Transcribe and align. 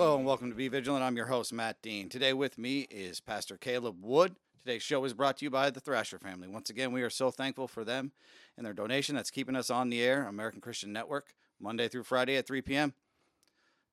Hello 0.00 0.16
and 0.16 0.24
welcome 0.24 0.48
to 0.48 0.56
Be 0.56 0.68
Vigilant. 0.68 1.04
I'm 1.04 1.14
your 1.14 1.26
host, 1.26 1.52
Matt 1.52 1.82
Dean. 1.82 2.08
Today 2.08 2.32
with 2.32 2.56
me 2.56 2.86
is 2.90 3.20
Pastor 3.20 3.58
Caleb 3.58 4.02
Wood. 4.02 4.34
Today's 4.64 4.82
show 4.82 5.04
is 5.04 5.12
brought 5.12 5.36
to 5.36 5.44
you 5.44 5.50
by 5.50 5.68
the 5.68 5.78
Thrasher 5.78 6.18
family. 6.18 6.48
Once 6.48 6.70
again, 6.70 6.90
we 6.90 7.02
are 7.02 7.10
so 7.10 7.30
thankful 7.30 7.68
for 7.68 7.84
them 7.84 8.12
and 8.56 8.64
their 8.64 8.72
donation 8.72 9.14
that's 9.14 9.30
keeping 9.30 9.54
us 9.54 9.68
on 9.68 9.90
the 9.90 10.00
air, 10.00 10.26
American 10.26 10.62
Christian 10.62 10.90
Network, 10.90 11.34
Monday 11.60 11.86
through 11.86 12.04
Friday 12.04 12.38
at 12.38 12.46
3 12.46 12.62
p.m. 12.62 12.94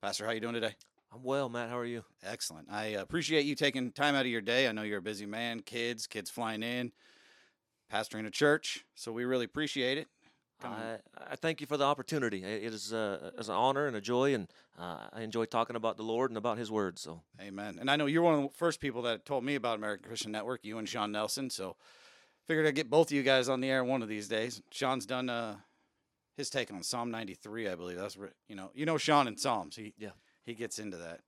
Pastor, 0.01 0.25
how 0.25 0.31
you 0.31 0.39
doing 0.39 0.53
today? 0.53 0.75
I'm 1.13 1.23
well, 1.23 1.49
Matt. 1.49 1.69
How 1.69 1.77
are 1.77 1.85
you? 1.85 2.05
Excellent. 2.23 2.69
I 2.71 2.85
appreciate 2.85 3.45
you 3.45 3.55
taking 3.55 3.91
time 3.91 4.15
out 4.15 4.21
of 4.21 4.31
your 4.31 4.39
day. 4.39 4.69
I 4.69 4.71
know 4.71 4.83
you're 4.83 4.99
a 4.99 5.01
busy 5.01 5.25
man, 5.25 5.59
kids, 5.59 6.07
kids 6.07 6.29
flying 6.29 6.63
in, 6.63 6.93
pastoring 7.93 8.25
a 8.25 8.31
church, 8.31 8.85
so 8.95 9.11
we 9.11 9.25
really 9.25 9.43
appreciate 9.43 9.97
it. 9.97 10.07
I, 10.63 10.97
I 11.31 11.35
thank 11.35 11.61
you 11.61 11.67
for 11.67 11.77
the 11.77 11.83
opportunity. 11.83 12.43
It 12.43 12.73
is 12.73 12.91
uh, 12.93 13.31
it's 13.37 13.47
an 13.47 13.55
honor 13.55 13.87
and 13.87 13.95
a 13.95 14.01
joy, 14.01 14.33
and 14.33 14.47
uh, 14.77 15.07
I 15.13 15.21
enjoy 15.21 15.45
talking 15.45 15.75
about 15.75 15.97
the 15.97 16.03
Lord 16.03 16.31
and 16.31 16.37
about 16.37 16.57
His 16.57 16.71
Word. 16.71 16.97
So, 16.99 17.21
Amen. 17.41 17.77
And 17.79 17.89
I 17.91 17.95
know 17.95 18.05
you're 18.05 18.23
one 18.23 18.33
of 18.35 18.41
the 18.43 18.49
first 18.57 18.79
people 18.79 19.01
that 19.03 19.25
told 19.25 19.43
me 19.43 19.55
about 19.55 19.77
American 19.77 20.07
Christian 20.07 20.31
Network, 20.31 20.63
you 20.63 20.77
and 20.77 20.87
Sean 20.89 21.11
Nelson. 21.11 21.49
So, 21.49 21.75
figured 22.47 22.65
I'd 22.65 22.75
get 22.75 22.89
both 22.89 23.07
of 23.07 23.11
you 23.11 23.23
guys 23.23 23.49
on 23.49 23.61
the 23.61 23.69
air 23.69 23.83
one 23.83 24.01
of 24.01 24.09
these 24.09 24.27
days. 24.27 24.61
Sean's 24.71 25.05
done 25.05 25.29
uh, 25.29 25.57
his 26.35 26.49
take 26.49 26.71
on 26.73 26.81
Psalm 26.83 27.11
93, 27.11 27.67
I 27.67 27.75
believe. 27.75 27.97
That's 27.97 28.17
re- 28.17 28.29
you 28.47 28.55
know, 28.55 28.71
you 28.73 28.85
know 28.85 28.97
Sean 28.97 29.27
in 29.27 29.37
Psalms. 29.37 29.75
He 29.75 29.93
Yeah. 29.97 30.11
he 30.45 30.53
gets 30.53 30.79
into 30.79 30.97
that. 30.97 31.21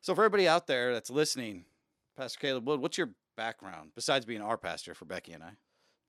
So, 0.00 0.14
for 0.14 0.22
everybody 0.22 0.46
out 0.48 0.66
there 0.66 0.92
that's 0.92 1.10
listening, 1.10 1.64
Pastor 2.16 2.38
Caleb 2.38 2.66
Wood, 2.68 2.80
what's 2.80 2.98
your 2.98 3.10
background 3.36 3.92
besides 3.94 4.24
being 4.26 4.42
our 4.42 4.56
pastor 4.58 4.94
for 4.94 5.06
Becky 5.06 5.32
and 5.32 5.42
I? 5.42 5.50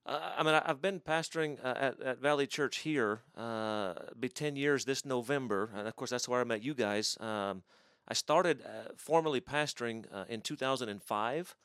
Uh, 0.06 0.34
I 0.38 0.44
mean, 0.44 0.56
I- 0.56 0.64
I've 0.66 0.82
been 0.82 1.00
pastoring 1.00 1.64
uh, 1.64 1.76
at, 1.78 2.02
at 2.02 2.18
Valley 2.20 2.48
Church 2.48 2.78
here. 2.80 3.22
Uh, 3.38 3.94
be 4.20 4.30
ten 4.30 4.56
years 4.56 4.86
this 4.86 5.06
November, 5.06 5.70
and 5.76 5.88
of 5.88 5.96
course, 5.96 6.10
that's 6.10 6.28
where 6.28 6.42
I 6.42 6.44
met 6.44 6.64
you 6.64 6.74
guys. 6.74 7.18
Um, 7.20 7.64
I 8.08 8.14
started 8.14 8.62
uh, 8.62 8.94
formally 8.98 9.42
pastoring 9.42 10.06
uh, 10.12 10.26
in 10.28 10.42
2005. 10.42 11.56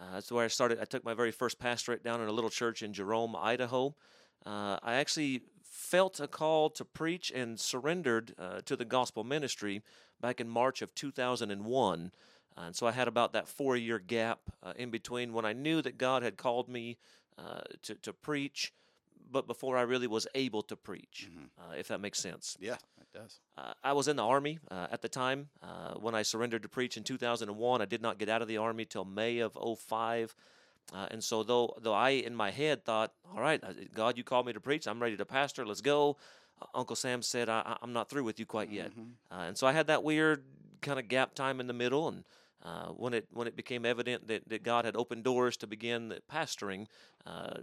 Uh, 0.00 0.04
that's 0.14 0.32
where 0.32 0.44
I 0.44 0.48
started. 0.48 0.80
I 0.80 0.84
took 0.84 1.04
my 1.04 1.14
very 1.14 1.30
first 1.30 1.58
pastorate 1.58 2.02
down 2.02 2.20
in 2.20 2.28
a 2.28 2.32
little 2.32 2.50
church 2.50 2.82
in 2.82 2.92
Jerome, 2.92 3.36
Idaho. 3.36 3.94
I 4.44 4.94
actually 4.94 5.42
felt 5.62 6.18
a 6.18 6.26
call 6.26 6.70
to 6.70 6.84
preach 6.84 7.30
and 7.30 7.60
surrendered 7.60 8.34
to 8.64 8.74
the 8.74 8.84
gospel 8.84 9.22
ministry 9.22 9.82
back 10.20 10.40
in 10.40 10.48
March 10.48 10.82
of 10.82 10.92
2001. 10.96 12.10
And 12.56 12.76
so 12.76 12.86
I 12.86 12.92
had 12.92 13.06
about 13.06 13.32
that 13.34 13.46
four 13.46 13.76
year 13.76 14.00
gap 14.00 14.40
in 14.74 14.90
between 14.90 15.32
when 15.32 15.44
I 15.44 15.52
knew 15.52 15.82
that 15.82 15.98
God 15.98 16.24
had 16.24 16.36
called 16.36 16.68
me 16.68 16.96
uh, 17.38 17.60
to, 17.82 17.94
to 17.96 18.12
preach, 18.12 18.72
but 19.30 19.46
before 19.46 19.76
I 19.76 19.82
really 19.82 20.06
was 20.06 20.26
able 20.34 20.62
to 20.62 20.76
preach, 20.76 21.28
uh, 21.58 21.74
if 21.76 21.88
that 21.88 22.00
makes 22.00 22.18
sense. 22.18 22.56
Yeah, 22.60 22.76
it 23.00 23.06
does. 23.14 23.40
Uh, 23.56 23.72
I 23.82 23.92
was 23.92 24.08
in 24.08 24.16
the 24.16 24.24
Army 24.24 24.58
uh, 24.70 24.88
at 24.90 25.02
the 25.02 25.08
time. 25.08 25.48
Uh, 25.62 25.94
when 25.94 26.14
I 26.14 26.22
surrendered 26.22 26.62
to 26.62 26.68
preach 26.68 26.96
in 26.96 27.04
2001, 27.04 27.80
I 27.80 27.84
did 27.84 28.02
not 28.02 28.18
get 28.18 28.28
out 28.28 28.42
of 28.42 28.48
the 28.48 28.58
Army 28.58 28.84
till 28.84 29.04
May 29.04 29.38
of 29.38 29.56
05. 29.78 30.34
Uh, 30.92 31.06
and 31.10 31.22
so, 31.22 31.42
though, 31.42 31.74
though 31.80 31.94
I, 31.94 32.10
in 32.10 32.34
my 32.34 32.50
head, 32.50 32.84
thought, 32.84 33.12
all 33.34 33.40
right, 33.40 33.62
God, 33.94 34.18
you 34.18 34.24
called 34.24 34.46
me 34.46 34.52
to 34.52 34.60
preach. 34.60 34.86
I'm 34.86 35.00
ready 35.00 35.16
to 35.16 35.24
pastor. 35.24 35.64
Let's 35.64 35.80
go. 35.80 36.16
Uncle 36.74 36.96
Sam 36.96 37.22
said, 37.22 37.48
I, 37.48 37.76
I'm 37.82 37.92
not 37.92 38.08
through 38.10 38.24
with 38.24 38.38
you 38.38 38.46
quite 38.46 38.70
yet. 38.70 38.92
Uh, 39.30 39.44
and 39.46 39.56
so 39.58 39.66
I 39.66 39.72
had 39.72 39.86
that 39.86 40.02
weird 40.04 40.44
kind 40.80 40.98
of 40.98 41.08
gap 41.08 41.34
time 41.34 41.60
in 41.60 41.66
the 41.66 41.72
middle. 41.72 42.08
And 42.08 42.24
uh, 42.62 42.88
when 42.88 43.14
it 43.14 43.26
when 43.32 43.46
it 43.46 43.56
became 43.56 43.84
evident 43.84 44.28
that, 44.28 44.48
that 44.48 44.62
God 44.62 44.84
had 44.84 44.96
opened 44.96 45.24
doors 45.24 45.56
to 45.58 45.66
begin 45.66 46.08
the 46.08 46.20
pastoring, 46.30 46.86
uh, 47.26 47.60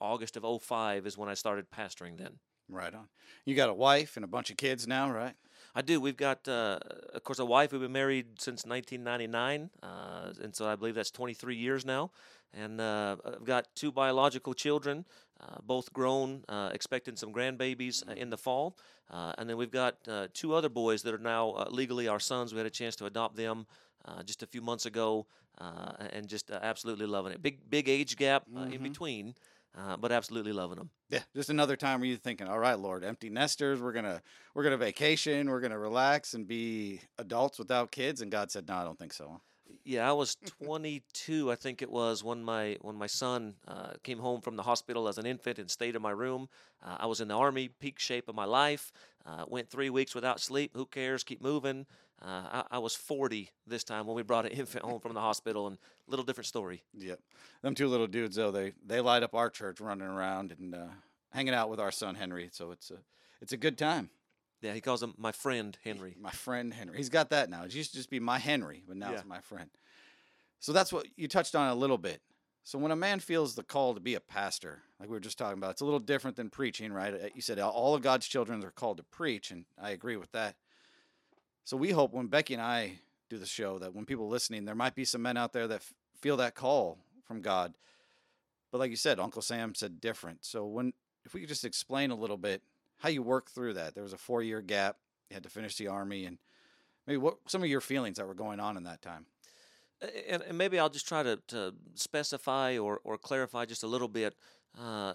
August 0.00 0.36
of 0.36 0.62
05 0.62 1.06
is 1.06 1.18
when 1.18 1.28
I 1.28 1.34
started 1.34 1.70
pastoring 1.70 2.16
then. 2.16 2.38
Right 2.68 2.94
on. 2.94 3.08
You 3.44 3.56
got 3.56 3.68
a 3.68 3.74
wife 3.74 4.16
and 4.16 4.24
a 4.24 4.28
bunch 4.28 4.50
of 4.50 4.56
kids 4.56 4.86
now, 4.86 5.10
right? 5.10 5.34
I 5.74 5.82
do. 5.82 6.00
We've 6.00 6.16
got, 6.16 6.46
uh, 6.46 6.78
of 7.14 7.24
course, 7.24 7.38
a 7.38 7.44
wife. 7.44 7.72
We've 7.72 7.80
been 7.80 7.92
married 7.92 8.40
since 8.40 8.64
1999, 8.64 9.70
uh, 9.82 10.32
and 10.42 10.54
so 10.54 10.66
I 10.68 10.76
believe 10.76 10.94
that's 10.94 11.10
23 11.10 11.56
years 11.56 11.84
now. 11.84 12.10
And 12.52 12.80
uh, 12.80 13.16
I've 13.24 13.44
got 13.44 13.68
two 13.74 13.92
biological 13.92 14.54
children, 14.54 15.04
uh, 15.40 15.56
both 15.62 15.92
grown, 15.92 16.44
uh, 16.48 16.70
expecting 16.72 17.16
some 17.16 17.32
grandbabies 17.32 18.08
uh, 18.08 18.12
in 18.12 18.30
the 18.30 18.38
fall. 18.38 18.76
Uh, 19.10 19.32
and 19.38 19.48
then 19.48 19.56
we've 19.56 19.70
got 19.70 19.96
uh, 20.08 20.28
two 20.32 20.54
other 20.54 20.68
boys 20.68 21.02
that 21.02 21.14
are 21.14 21.18
now 21.18 21.50
uh, 21.50 21.68
legally 21.70 22.08
our 22.08 22.20
sons. 22.20 22.52
We 22.52 22.58
had 22.58 22.66
a 22.66 22.70
chance 22.70 22.96
to 22.96 23.06
adopt 23.06 23.36
them 23.36 23.66
uh, 24.04 24.22
just 24.22 24.42
a 24.42 24.46
few 24.46 24.60
months 24.60 24.86
ago, 24.86 25.26
uh, 25.58 25.92
and 26.12 26.28
just 26.28 26.50
uh, 26.50 26.58
absolutely 26.62 27.06
loving 27.06 27.32
it. 27.32 27.42
Big, 27.42 27.58
big 27.68 27.88
age 27.88 28.16
gap 28.16 28.44
uh, 28.56 28.62
in 28.62 28.82
between, 28.82 29.34
uh, 29.76 29.96
but 29.96 30.12
absolutely 30.12 30.52
loving 30.52 30.78
them. 30.78 30.90
Yeah, 31.10 31.20
just 31.34 31.50
another 31.50 31.76
time 31.76 32.00
where 32.00 32.08
you're 32.08 32.18
thinking, 32.18 32.48
all 32.48 32.58
right, 32.58 32.78
Lord, 32.78 33.04
empty 33.04 33.30
nesters, 33.30 33.80
we're 33.80 33.92
gonna 33.92 34.22
we're 34.54 34.62
gonna 34.64 34.76
vacation, 34.76 35.50
we're 35.50 35.60
gonna 35.60 35.78
relax 35.78 36.34
and 36.34 36.46
be 36.46 37.00
adults 37.18 37.58
without 37.58 37.90
kids. 37.90 38.20
And 38.20 38.30
God 38.30 38.50
said, 38.50 38.68
no, 38.68 38.74
I 38.74 38.84
don't 38.84 38.98
think 38.98 39.12
so. 39.12 39.40
Yeah, 39.84 40.08
I 40.08 40.12
was 40.12 40.36
22, 40.64 41.50
I 41.50 41.54
think 41.54 41.80
it 41.80 41.90
was, 41.90 42.22
when 42.22 42.44
my 42.44 42.76
when 42.80 42.96
my 42.96 43.06
son 43.06 43.54
uh, 43.66 43.92
came 44.02 44.18
home 44.18 44.40
from 44.40 44.56
the 44.56 44.62
hospital 44.62 45.08
as 45.08 45.18
an 45.18 45.26
infant 45.26 45.58
and 45.58 45.70
stayed 45.70 45.96
in 45.96 46.02
my 46.02 46.10
room. 46.10 46.48
Uh, 46.84 46.96
I 47.00 47.06
was 47.06 47.20
in 47.20 47.28
the 47.28 47.34
army, 47.34 47.68
peak 47.68 47.98
shape 47.98 48.28
of 48.28 48.34
my 48.34 48.44
life. 48.44 48.92
Uh, 49.24 49.44
went 49.48 49.68
three 49.68 49.90
weeks 49.90 50.14
without 50.14 50.40
sleep. 50.40 50.72
Who 50.74 50.86
cares? 50.86 51.24
Keep 51.24 51.42
moving. 51.42 51.86
Uh, 52.22 52.62
I, 52.70 52.76
I 52.76 52.78
was 52.78 52.94
40 52.94 53.48
this 53.66 53.82
time 53.82 54.06
when 54.06 54.14
we 54.14 54.22
brought 54.22 54.44
an 54.44 54.52
infant 54.52 54.84
home 54.84 55.00
from 55.00 55.14
the 55.14 55.20
hospital, 55.20 55.66
and 55.66 55.78
a 56.06 56.10
little 56.10 56.24
different 56.24 56.46
story. 56.46 56.82
Yep. 56.98 57.18
Them 57.62 57.74
two 57.74 57.88
little 57.88 58.06
dudes 58.06 58.36
though, 58.36 58.50
they 58.50 58.72
they 58.86 59.00
light 59.00 59.22
up 59.22 59.34
our 59.34 59.48
church 59.50 59.80
running 59.80 60.06
around 60.06 60.52
and 60.58 60.74
uh, 60.74 60.86
hanging 61.30 61.54
out 61.54 61.70
with 61.70 61.80
our 61.80 61.90
son 61.90 62.14
Henry. 62.16 62.48
So 62.52 62.72
it's 62.72 62.90
a 62.90 62.98
it's 63.40 63.52
a 63.52 63.56
good 63.56 63.78
time. 63.78 64.10
Yeah, 64.60 64.74
he 64.74 64.82
calls 64.82 65.02
him 65.02 65.14
my 65.16 65.32
friend 65.32 65.76
Henry. 65.82 66.14
My 66.20 66.30
friend 66.30 66.74
Henry. 66.74 66.98
He's 66.98 67.08
got 67.08 67.30
that 67.30 67.48
now. 67.48 67.62
It 67.64 67.74
used 67.74 67.92
to 67.92 67.96
just 67.96 68.10
be 68.10 68.20
my 68.20 68.38
Henry, 68.38 68.82
but 68.86 68.98
now 68.98 69.10
Yeah. 69.10 69.16
it's 69.18 69.24
my 69.24 69.40
friend. 69.40 69.70
So 70.58 70.72
that's 70.74 70.92
what 70.92 71.06
you 71.16 71.26
touched 71.28 71.54
on 71.54 71.68
a 71.70 71.74
little 71.74 71.96
bit. 71.96 72.20
So 72.64 72.78
when 72.78 72.90
a 72.92 72.96
man 72.96 73.20
feels 73.20 73.54
the 73.54 73.62
call 73.62 73.94
to 73.94 74.00
be 74.00 74.14
a 74.16 74.20
pastor, 74.20 74.82
like 74.98 75.08
we 75.08 75.14
were 75.14 75.20
just 75.20 75.38
talking 75.38 75.56
about, 75.56 75.70
it's 75.70 75.80
a 75.80 75.84
little 75.86 75.98
different 75.98 76.36
than 76.36 76.50
preaching, 76.50 76.92
right? 76.92 77.14
Uh, 77.14 77.28
You 77.34 77.40
said 77.40 77.58
all 77.58 77.94
of 77.94 78.02
God's 78.02 78.28
children 78.28 78.62
are 78.62 78.70
called 78.70 78.98
to 78.98 79.02
preach, 79.04 79.50
and 79.50 79.64
I 79.80 79.92
agree 79.92 80.16
with 80.18 80.30
that. 80.32 80.56
So 81.70 81.76
we 81.76 81.92
hope 81.92 82.12
when 82.12 82.26
Becky 82.26 82.54
and 82.54 82.62
I 82.62 82.94
do 83.28 83.38
the 83.38 83.46
show 83.46 83.78
that 83.78 83.94
when 83.94 84.04
people 84.04 84.28
listening, 84.28 84.64
there 84.64 84.74
might 84.74 84.96
be 84.96 85.04
some 85.04 85.22
men 85.22 85.36
out 85.36 85.52
there 85.52 85.68
that 85.68 85.76
f- 85.76 85.94
feel 86.20 86.36
that 86.38 86.56
call 86.56 86.98
from 87.22 87.42
God. 87.42 87.74
But 88.72 88.78
like 88.78 88.90
you 88.90 88.96
said, 88.96 89.20
Uncle 89.20 89.40
Sam 89.40 89.76
said 89.76 90.00
different. 90.00 90.44
So 90.44 90.66
when 90.66 90.94
if 91.24 91.32
we 91.32 91.38
could 91.38 91.48
just 91.48 91.64
explain 91.64 92.10
a 92.10 92.16
little 92.16 92.36
bit 92.36 92.62
how 92.98 93.08
you 93.08 93.22
work 93.22 93.52
through 93.52 93.74
that. 93.74 93.94
There 93.94 94.02
was 94.02 94.12
a 94.12 94.18
four 94.18 94.42
year 94.42 94.60
gap. 94.60 94.96
You 95.30 95.34
had 95.34 95.44
to 95.44 95.48
finish 95.48 95.76
the 95.76 95.86
army, 95.86 96.24
and 96.24 96.38
maybe 97.06 97.18
what 97.18 97.36
some 97.46 97.62
of 97.62 97.68
your 97.68 97.80
feelings 97.80 98.16
that 98.16 98.26
were 98.26 98.34
going 98.34 98.58
on 98.58 98.76
in 98.76 98.82
that 98.82 99.00
time. 99.00 99.26
And, 100.28 100.42
and 100.42 100.58
maybe 100.58 100.76
I'll 100.76 100.90
just 100.90 101.06
try 101.06 101.22
to, 101.22 101.38
to 101.46 101.72
specify 101.94 102.78
or, 102.78 103.00
or 103.04 103.16
clarify 103.16 103.64
just 103.64 103.84
a 103.84 103.86
little 103.86 104.08
bit. 104.08 104.34
Uh, 104.78 105.14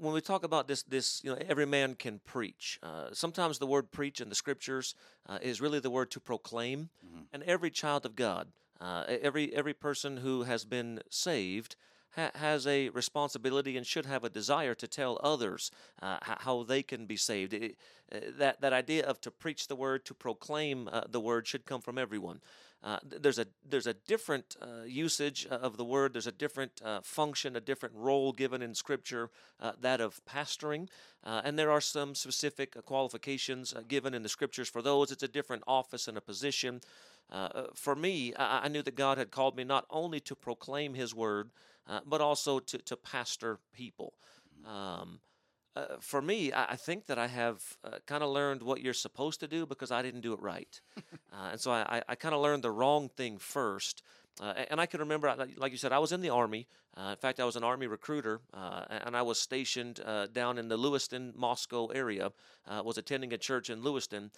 when 0.00 0.12
we 0.14 0.20
talk 0.20 0.44
about 0.44 0.66
this, 0.68 0.82
this 0.82 1.22
you 1.24 1.30
know, 1.30 1.38
every 1.48 1.66
man 1.66 1.94
can 1.94 2.20
preach. 2.24 2.78
Uh, 2.82 3.08
sometimes 3.12 3.58
the 3.58 3.66
word 3.66 3.90
"preach" 3.92 4.20
in 4.20 4.28
the 4.28 4.34
scriptures 4.34 4.94
uh, 5.28 5.38
is 5.42 5.60
really 5.60 5.80
the 5.80 5.90
word 5.90 6.10
to 6.10 6.20
proclaim. 6.20 6.90
And 7.32 7.42
every 7.44 7.70
child 7.70 8.04
of 8.04 8.14
God, 8.16 8.48
uh, 8.80 9.04
every 9.08 9.54
every 9.54 9.74
person 9.74 10.18
who 10.18 10.42
has 10.42 10.64
been 10.64 11.00
saved. 11.10 11.76
Ha- 12.16 12.30
has 12.34 12.66
a 12.66 12.90
responsibility 12.90 13.74
and 13.78 13.86
should 13.86 14.04
have 14.04 14.22
a 14.22 14.28
desire 14.28 14.74
to 14.74 14.86
tell 14.86 15.18
others 15.22 15.70
uh, 16.02 16.18
how 16.20 16.62
they 16.62 16.82
can 16.82 17.06
be 17.06 17.16
saved. 17.16 17.54
It- 17.54 17.78
uh, 18.14 18.18
that 18.36 18.60
that 18.60 18.74
idea 18.74 19.06
of 19.06 19.18
to 19.22 19.30
preach 19.30 19.66
the 19.66 19.76
word, 19.76 20.04
to 20.04 20.14
proclaim 20.14 20.90
the 21.08 21.20
word, 21.20 21.46
should 21.46 21.64
come 21.64 21.80
from 21.80 21.96
everyone. 21.96 22.42
Uh, 22.82 22.98
there's 23.04 23.38
a 23.38 23.46
there's 23.68 23.86
a 23.86 23.94
different 23.94 24.56
uh, 24.60 24.82
usage 24.84 25.46
uh, 25.50 25.54
of 25.54 25.76
the 25.76 25.84
word. 25.84 26.12
There's 26.12 26.26
a 26.26 26.32
different 26.32 26.82
uh, 26.84 27.00
function, 27.02 27.54
a 27.54 27.60
different 27.60 27.94
role 27.94 28.32
given 28.32 28.60
in 28.60 28.74
Scripture, 28.74 29.30
uh, 29.60 29.72
that 29.80 30.00
of 30.00 30.20
pastoring, 30.24 30.88
and 31.22 31.56
there 31.58 31.70
are 31.70 31.80
some 31.80 32.14
specific 32.14 32.84
qualifications 32.84 33.72
given 33.86 34.14
in 34.14 34.22
the 34.22 34.28
Scriptures 34.28 34.68
for 34.68 34.82
those. 34.82 35.12
It's 35.12 35.22
a 35.22 35.28
different 35.28 35.62
office 35.66 36.08
and 36.08 36.18
a 36.18 36.20
position. 36.20 36.80
For 37.74 37.94
me, 37.94 38.34
I, 38.34 38.64
I 38.64 38.68
knew 38.68 38.82
that 38.82 38.96
God 38.96 39.16
had 39.16 39.30
called 39.30 39.56
me 39.56 39.64
not 39.64 39.86
only 39.88 40.18
to 40.20 40.34
proclaim 40.34 40.94
His 40.94 41.14
word, 41.14 41.50
but 42.04 42.20
also 42.20 42.58
to 42.58 42.78
to 42.78 42.96
pastor 42.96 43.58
people. 43.72 44.14
Um, 44.66 45.20
uh, 45.76 45.96
for 46.00 46.20
me, 46.20 46.52
I, 46.52 46.72
I 46.72 46.76
think 46.76 47.06
that 47.06 47.18
I 47.18 47.26
have 47.28 47.62
uh, 47.84 47.98
kind 48.06 48.22
of 48.22 48.30
learned 48.30 48.62
what 48.62 48.80
you're 48.80 48.94
supposed 48.94 49.40
to 49.40 49.48
do 49.48 49.66
because 49.66 49.90
I 49.90 50.02
didn't 50.02 50.20
do 50.20 50.32
it 50.32 50.40
right. 50.40 50.80
uh, 51.32 51.50
and 51.52 51.60
so 51.60 51.70
I, 51.70 51.98
I, 51.98 52.02
I 52.10 52.14
kind 52.14 52.34
of 52.34 52.40
learned 52.40 52.62
the 52.62 52.70
wrong 52.70 53.08
thing 53.08 53.38
first. 53.38 54.02
Uh, 54.40 54.54
and 54.70 54.80
I 54.80 54.86
can 54.86 55.00
remember, 55.00 55.28
uh, 55.28 55.36
like- 55.36 55.58
like 55.58 55.72
you 55.72 55.78
said, 55.78 55.92
I 55.92 55.98
was 55.98 56.12
in 56.12 56.20
the 56.20 56.30
Army. 56.30 56.66
Uh, 56.96 57.10
in 57.10 57.16
fact, 57.16 57.40
I 57.40 57.44
was 57.44 57.56
an 57.56 57.64
Army 57.64 57.86
recruiter, 57.86 58.40
uh, 58.52 58.84
and 58.90 59.16
I 59.16 59.22
was 59.22 59.38
stationed 59.38 60.00
uh, 60.04 60.26
down 60.26 60.58
in 60.58 60.68
the 60.68 60.76
Lewiston, 60.76 61.32
Moscow 61.36 61.86
area, 61.86 62.32
uh, 62.66 62.82
was 62.84 62.98
attending 62.98 63.32
a 63.32 63.38
church 63.38 63.70
in 63.70 63.82
Lewiston. 63.82 64.30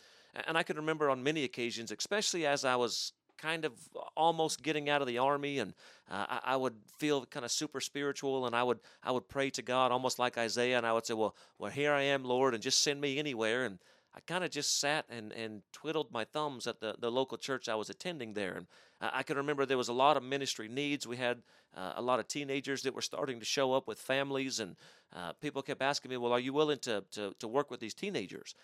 And 0.46 0.58
I 0.58 0.62
can 0.64 0.76
remember 0.76 1.10
on 1.10 1.22
many 1.22 1.44
occasions, 1.44 1.92
especially 1.92 2.44
as 2.46 2.64
I 2.64 2.76
was 2.76 3.12
kind 3.38 3.64
of 3.64 3.72
almost 4.16 4.62
getting 4.62 4.88
out 4.88 5.00
of 5.00 5.06
the 5.06 5.18
army 5.18 5.58
and 5.58 5.74
uh, 6.10 6.26
I, 6.28 6.40
I 6.44 6.56
would 6.56 6.74
feel 6.98 7.24
kind 7.26 7.44
of 7.44 7.50
super 7.50 7.80
spiritual 7.80 8.46
and 8.46 8.54
I 8.54 8.62
would 8.62 8.80
I 9.02 9.10
would 9.10 9.28
pray 9.28 9.50
to 9.50 9.62
God 9.62 9.92
almost 9.92 10.18
like 10.18 10.38
Isaiah 10.38 10.76
and 10.76 10.86
I 10.86 10.92
would 10.92 11.06
say 11.06 11.14
well 11.14 11.34
well 11.58 11.70
here 11.70 11.92
I 11.92 12.02
am 12.02 12.24
Lord 12.24 12.54
and 12.54 12.62
just 12.62 12.82
send 12.82 13.00
me 13.00 13.18
anywhere 13.18 13.64
and 13.64 13.78
I 14.16 14.20
kind 14.20 14.44
of 14.44 14.50
just 14.50 14.78
sat 14.78 15.06
and, 15.08 15.32
and 15.32 15.62
twiddled 15.72 16.12
my 16.12 16.24
thumbs 16.24 16.66
at 16.68 16.80
the, 16.80 16.94
the 16.98 17.10
local 17.10 17.36
church 17.36 17.68
I 17.68 17.74
was 17.74 17.90
attending 17.90 18.34
there. 18.34 18.52
And 18.52 18.66
I, 19.00 19.10
I 19.18 19.22
can 19.24 19.36
remember 19.36 19.66
there 19.66 19.76
was 19.76 19.88
a 19.88 19.92
lot 19.92 20.16
of 20.16 20.22
ministry 20.22 20.68
needs. 20.68 21.06
We 21.06 21.16
had 21.16 21.42
uh, 21.76 21.94
a 21.96 22.02
lot 22.02 22.20
of 22.20 22.28
teenagers 22.28 22.82
that 22.82 22.94
were 22.94 23.02
starting 23.02 23.40
to 23.40 23.44
show 23.44 23.72
up 23.72 23.88
with 23.88 23.98
families, 23.98 24.60
and 24.60 24.76
uh, 25.12 25.32
people 25.32 25.62
kept 25.62 25.82
asking 25.82 26.12
me, 26.12 26.16
"Well, 26.16 26.32
are 26.32 26.38
you 26.38 26.52
willing 26.52 26.78
to, 26.80 27.02
to 27.12 27.34
to 27.40 27.48
work 27.48 27.72
with 27.72 27.80
these 27.80 27.94
teenagers?" 27.94 28.54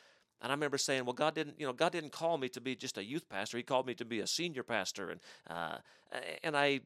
And 0.42 0.50
I 0.50 0.54
remember 0.54 0.78
saying, 0.78 1.04
"Well, 1.04 1.12
God 1.12 1.34
didn't, 1.34 1.60
you 1.60 1.66
know, 1.66 1.72
God 1.72 1.92
didn't 1.92 2.12
call 2.12 2.38
me 2.38 2.48
to 2.50 2.60
be 2.60 2.74
just 2.74 2.98
a 2.98 3.04
youth 3.04 3.28
pastor. 3.28 3.56
He 3.56 3.62
called 3.62 3.86
me 3.86 3.94
to 3.94 4.04
be 4.04 4.20
a 4.20 4.26
senior 4.26 4.62
pastor." 4.62 5.10
And 5.10 5.20
uh, 5.48 5.78
and 6.42 6.56
I, 6.56 6.80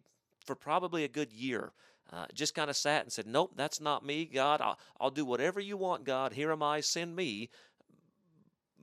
for 0.45 0.55
probably 0.55 1.05
a 1.05 1.09
good 1.09 1.33
year, 1.33 1.73
uh, 2.13 2.27
just 2.35 2.55
kind 2.55 2.69
of 2.69 2.77
sat 2.77 3.03
and 3.03 3.13
said, 3.13 3.27
"Nope, 3.27 3.53
that's 3.57 3.81
not 3.81 4.05
me, 4.05 4.25
God. 4.25 4.61
I'll, 4.61 4.79
I'll 5.01 5.11
do 5.11 5.25
whatever 5.25 5.61
you 5.61 5.77
want, 5.77 6.05
God. 6.05 6.33
Here 6.33 6.51
am 6.51 6.63
I. 6.63 6.81
Send 6.81 7.15
me." 7.15 7.51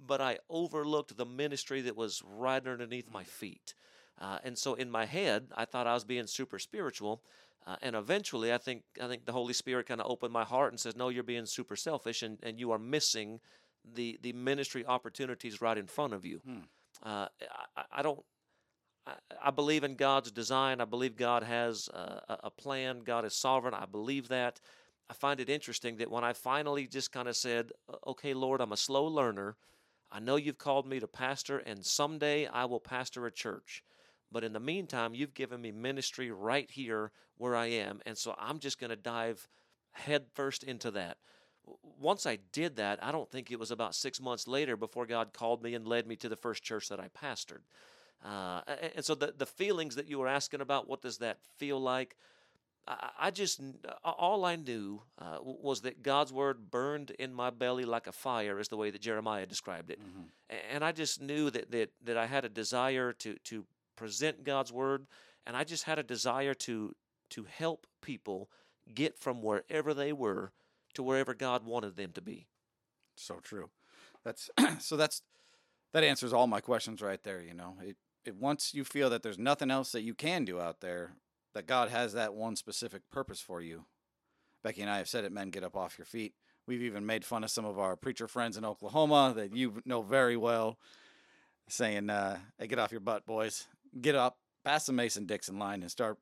But 0.07 0.21
I 0.21 0.39
overlooked 0.50 1.15
the 1.15 1.25
ministry 1.25 1.81
that 1.81 1.95
was 1.95 2.23
right 2.25 2.65
underneath 2.65 3.12
my 3.12 3.23
feet. 3.23 3.75
Uh, 4.19 4.39
and 4.44 4.57
so 4.57 4.73
in 4.73 4.89
my 4.89 5.06
head, 5.06 5.47
I 5.56 5.65
thought 5.65 5.88
I 5.88 5.94
was 5.94 6.03
being 6.03 6.27
super 6.27 6.59
spiritual. 6.59 7.21
Uh, 7.68 7.75
and 7.81 7.95
eventually, 7.95 8.51
I 8.51 8.57
think 8.57 8.83
I 9.01 9.07
think 9.07 9.25
the 9.25 9.31
Holy 9.31 9.53
Spirit 9.53 9.85
kind 9.85 10.01
of 10.01 10.09
opened 10.09 10.33
my 10.33 10.44
heart 10.44 10.71
and 10.71 10.79
says, 10.79 10.95
"No, 10.95 11.09
you're 11.09 11.23
being 11.23 11.45
super 11.45 11.75
selfish, 11.75 12.23
and, 12.23 12.39
and 12.41 12.59
you 12.59 12.71
are 12.71 12.79
missing 12.79 13.39
the 13.86 14.19
the 14.22 14.33
ministry 14.33 14.86
opportunities 14.86 15.62
right 15.62 15.78
in 15.78 15.88
front 15.88 16.13
of 16.13 16.25
you." 16.25 16.42
Hmm. 16.45 16.60
Uh, 17.04 17.28
I, 17.75 17.83
I 17.92 18.01
don't. 18.01 18.24
I, 19.06 19.13
I 19.44 19.51
believe 19.51 19.83
in 19.83 19.95
God's 19.95 20.31
design. 20.31 20.81
I 20.81 20.86
believe 20.86 21.16
God 21.16 21.44
has 21.44 21.88
a, 21.89 22.38
a 22.44 22.50
plan. 22.51 23.01
God 23.04 23.25
is 23.25 23.36
sovereign. 23.36 23.74
I 23.74 23.86
believe 23.86 24.28
that. 24.30 24.60
I 25.10 25.13
find 25.13 25.39
it 25.42 25.50
interesting 25.50 25.98
that 25.98 26.10
when 26.10 26.24
I 26.24 26.33
finally 26.33 26.88
just 26.88 27.12
kind 27.12 27.28
of 27.28 27.36
said, 27.36 27.72
"Okay, 28.07 28.33
Lord, 28.33 28.62
I'm 28.62 28.72
a 28.72 28.78
slow 28.78 29.06
learner. 29.06 29.57
I 30.12 30.19
know 30.19 30.36
you've 30.36 30.57
called 30.57 30.88
me 30.88 31.00
to 31.00 31.07
pastor, 31.07 31.60
and 31.60 31.86
someday 31.86 32.48
I 32.48 32.66
will 32.66 32.80
pastor 32.80 33.25
a 33.25 33.31
church." 33.31 33.83
But 34.31 34.44
in 34.44 34.54
the 34.54 34.60
meantime, 34.60 35.13
you've 35.13 35.33
given 35.33 35.62
me 35.62 35.72
ministry 35.72 36.31
right 36.31 36.69
here 36.72 37.12
where 37.38 37.56
I 37.56 37.68
am. 37.68 38.01
And 38.06 38.18
so 38.18 38.33
I'm 38.39 38.60
just 38.60 38.80
going 38.80 38.92
to 38.92 38.95
dive 38.95 39.48
headfirst 39.92 40.63
into 40.63 40.92
that. 40.92 41.18
Once 42.00 42.25
I 42.25 42.40
did 42.52 42.78
that, 42.78 43.04
I 43.04 43.12
don't 43.12 43.30
think 43.30 43.52
it 43.52 43.60
was 43.60 43.72
about 43.72 43.96
six 43.96 44.19
months 44.19 44.48
later 44.48 44.75
before 44.75 45.06
God 45.06 45.34
called 45.34 45.62
me 45.62 45.75
and 45.75 45.88
led 45.88 46.08
me 46.08 46.16
to 46.18 46.30
the 46.30 46.36
first 46.36 46.63
church 46.63 46.90
that 46.90 47.00
I 47.00 47.08
pastored. 47.10 47.62
Uh, 48.25 48.62
and 48.96 49.06
so 49.06 49.16
the, 49.16 49.34
the 49.38 49.46
feelings 49.46 49.96
that 49.96 50.08
you 50.08 50.19
were 50.19 50.28
asking 50.28 50.62
about, 50.62 50.90
what 50.90 51.02
does 51.02 51.18
that 51.19 51.38
feel 51.58 51.80
like? 51.80 52.16
I, 52.88 53.10
I 53.19 53.31
just, 53.31 53.62
all 54.04 54.46
I 54.46 54.56
knew 54.56 55.02
uh, 55.19 55.38
was 55.42 55.81
that 55.81 56.04
God's 56.04 56.34
word 56.34 56.72
burned 56.72 57.12
in 57.12 57.34
my 57.34 57.50
belly 57.50 57.86
like 57.86 58.07
a 58.07 58.12
fire, 58.12 58.60
is 58.60 58.68
the 58.68 58.78
way 58.78 58.92
that 58.92 59.02
Jeremiah 59.02 59.46
described 59.46 59.92
it. 59.92 60.00
Mm-hmm. 60.00 60.56
And 60.74 60.84
I 60.84 60.92
just 60.92 61.22
knew 61.22 61.50
that, 61.52 61.72
that, 61.72 61.92
that 62.04 62.18
I 62.18 62.25
had 62.25 62.46
a 62.46 62.50
desire 62.50 63.14
to, 63.14 63.36
to 63.46 63.66
present 63.96 64.44
God's 64.44 64.72
word, 64.72 65.06
and 65.46 65.56
I 65.56 65.64
just 65.64 65.84
had 65.84 66.00
a 66.00 66.04
desire 66.04 66.54
to 66.56 66.96
to 67.31 67.46
help 67.46 67.88
people 68.02 68.50
get 68.94 69.18
from 69.18 69.42
wherever 69.42 69.94
they 69.94 70.12
were 70.12 70.52
to 70.94 71.04
wherever 71.04 71.34
God 71.34 71.66
wanted 71.66 71.96
them 71.96 72.12
to 72.14 72.22
be. 72.22 72.48
So 73.16 73.40
true. 73.42 73.70
That's 74.24 74.50
so 74.80 74.98
that's 74.98 75.22
that 75.94 76.04
answers 76.04 76.34
all 76.34 76.48
my 76.48 76.62
questions 76.62 77.02
right 77.02 77.22
there, 77.24 77.42
you 77.42 77.54
know. 77.54 77.76
It, 77.82 77.98
it 78.26 78.36
once 78.36 78.74
you 78.74 78.84
feel 78.84 79.10
that 79.10 79.24
there's 79.24 79.40
nothing 79.40 79.72
else 79.72 79.92
that 79.92 80.04
you 80.04 80.14
can 80.14 80.46
do 80.46 80.60
out 80.60 80.82
there, 80.82 81.14
that 81.54 81.68
God 81.68 81.90
has 81.90 82.14
that 82.14 82.34
one 82.34 82.56
specific 82.56 83.02
purpose 83.12 83.42
for 83.42 83.62
you. 83.62 83.86
Becky 84.64 84.82
and 84.82 84.90
I 84.92 84.98
have 84.98 85.10
said 85.10 85.26
it, 85.26 85.32
men 85.32 85.50
get 85.50 85.64
up 85.64 85.76
off 85.76 85.98
your 85.98 86.06
feet. 86.06 86.34
We've 86.68 86.84
even 86.84 87.06
made 87.06 87.26
fun 87.26 87.44
of 87.44 87.50
some 87.50 87.66
of 87.66 87.80
our 87.80 87.96
preacher 87.96 88.28
friends 88.28 88.56
in 88.56 88.64
Oklahoma 88.64 89.34
that 89.36 89.56
you 89.56 89.82
know 89.84 90.04
very 90.04 90.38
well, 90.38 90.78
saying, 91.68 92.10
uh, 92.10 92.38
hey, 92.60 92.68
get 92.68 92.80
off 92.80 92.92
your 92.92 93.02
butt, 93.02 93.26
boys 93.26 93.68
get 94.00 94.16
up, 94.16 94.38
pass 94.64 94.86
the 94.86 94.94
Mason 94.94 95.26
Dixon 95.26 95.60
line, 95.60 95.82
and 95.82 95.92
start 95.92 96.18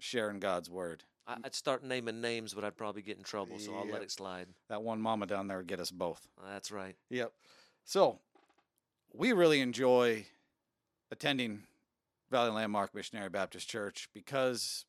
sharing 0.00 0.40
God's 0.40 0.68
word. 0.68 1.04
Mm. 1.28 1.38
I'd 1.44 1.54
start 1.54 1.82
naming 1.82 2.20
names, 2.20 2.54
but 2.54 2.64
I'd 2.64 2.76
probably 2.76 3.02
get 3.02 3.16
in 3.16 3.24
trouble, 3.24 3.58
so 3.58 3.74
I'll 3.74 3.88
let 3.88 4.02
it 4.02 4.10
slide. 4.10 4.48
That 4.68 4.82
one 4.82 5.00
mama 5.00 5.26
down 5.26 5.48
there 5.48 5.58
would 5.58 5.66
get 5.66 5.80
us 5.80 5.90
both. 5.90 6.26
Uh, 6.38 6.52
that's 6.52 6.70
right. 6.70 6.96
Yep. 7.10 7.32
So 7.84 8.18
we 9.12 9.32
really 9.32 9.60
enjoy 9.60 10.26
attending 11.10 11.62
Valley 12.30 12.50
Landmark 12.50 12.94
Missionary 12.94 13.28
Baptist 13.28 13.68
Church 13.68 14.08
because 14.12 14.84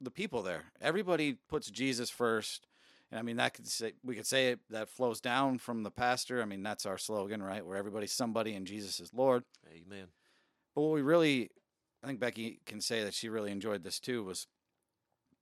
the 0.00 0.10
people 0.10 0.42
there, 0.42 0.64
everybody 0.80 1.36
puts 1.48 1.70
Jesus 1.70 2.08
first. 2.08 2.66
And 3.10 3.18
I 3.18 3.22
mean, 3.22 3.36
that 3.36 3.54
could 3.54 3.66
say, 3.66 3.92
we 4.04 4.14
could 4.14 4.26
say 4.26 4.50
it, 4.50 4.60
that 4.70 4.88
flows 4.88 5.20
down 5.20 5.58
from 5.58 5.82
the 5.82 5.90
pastor. 5.90 6.40
I 6.40 6.44
mean, 6.44 6.62
that's 6.62 6.86
our 6.86 6.96
slogan, 6.96 7.42
right? 7.42 7.66
Where 7.66 7.76
everybody's 7.76 8.12
somebody 8.12 8.54
and 8.54 8.66
Jesus 8.66 9.00
is 9.00 9.12
Lord. 9.12 9.42
Amen. 9.68 10.06
But 10.74 10.82
what 10.82 10.92
we 10.92 11.02
really, 11.02 11.50
I 12.02 12.06
think 12.06 12.20
Becky 12.20 12.60
can 12.64 12.80
say 12.80 13.02
that 13.02 13.14
she 13.14 13.28
really 13.28 13.50
enjoyed 13.50 13.82
this 13.82 13.98
too, 13.98 14.22
was 14.22 14.46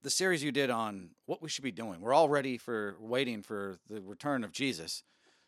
the 0.01 0.09
series 0.09 0.43
you 0.43 0.51
did 0.51 0.69
on 0.69 1.11
what 1.25 1.41
we 1.41 1.49
should 1.49 1.63
be 1.63 1.71
doing. 1.71 2.01
We're 2.01 2.13
all 2.13 2.29
ready 2.29 2.57
for 2.57 2.95
waiting 2.99 3.41
for 3.41 3.77
the 3.87 4.01
return 4.01 4.43
of 4.43 4.51
Jesus. 4.51 5.03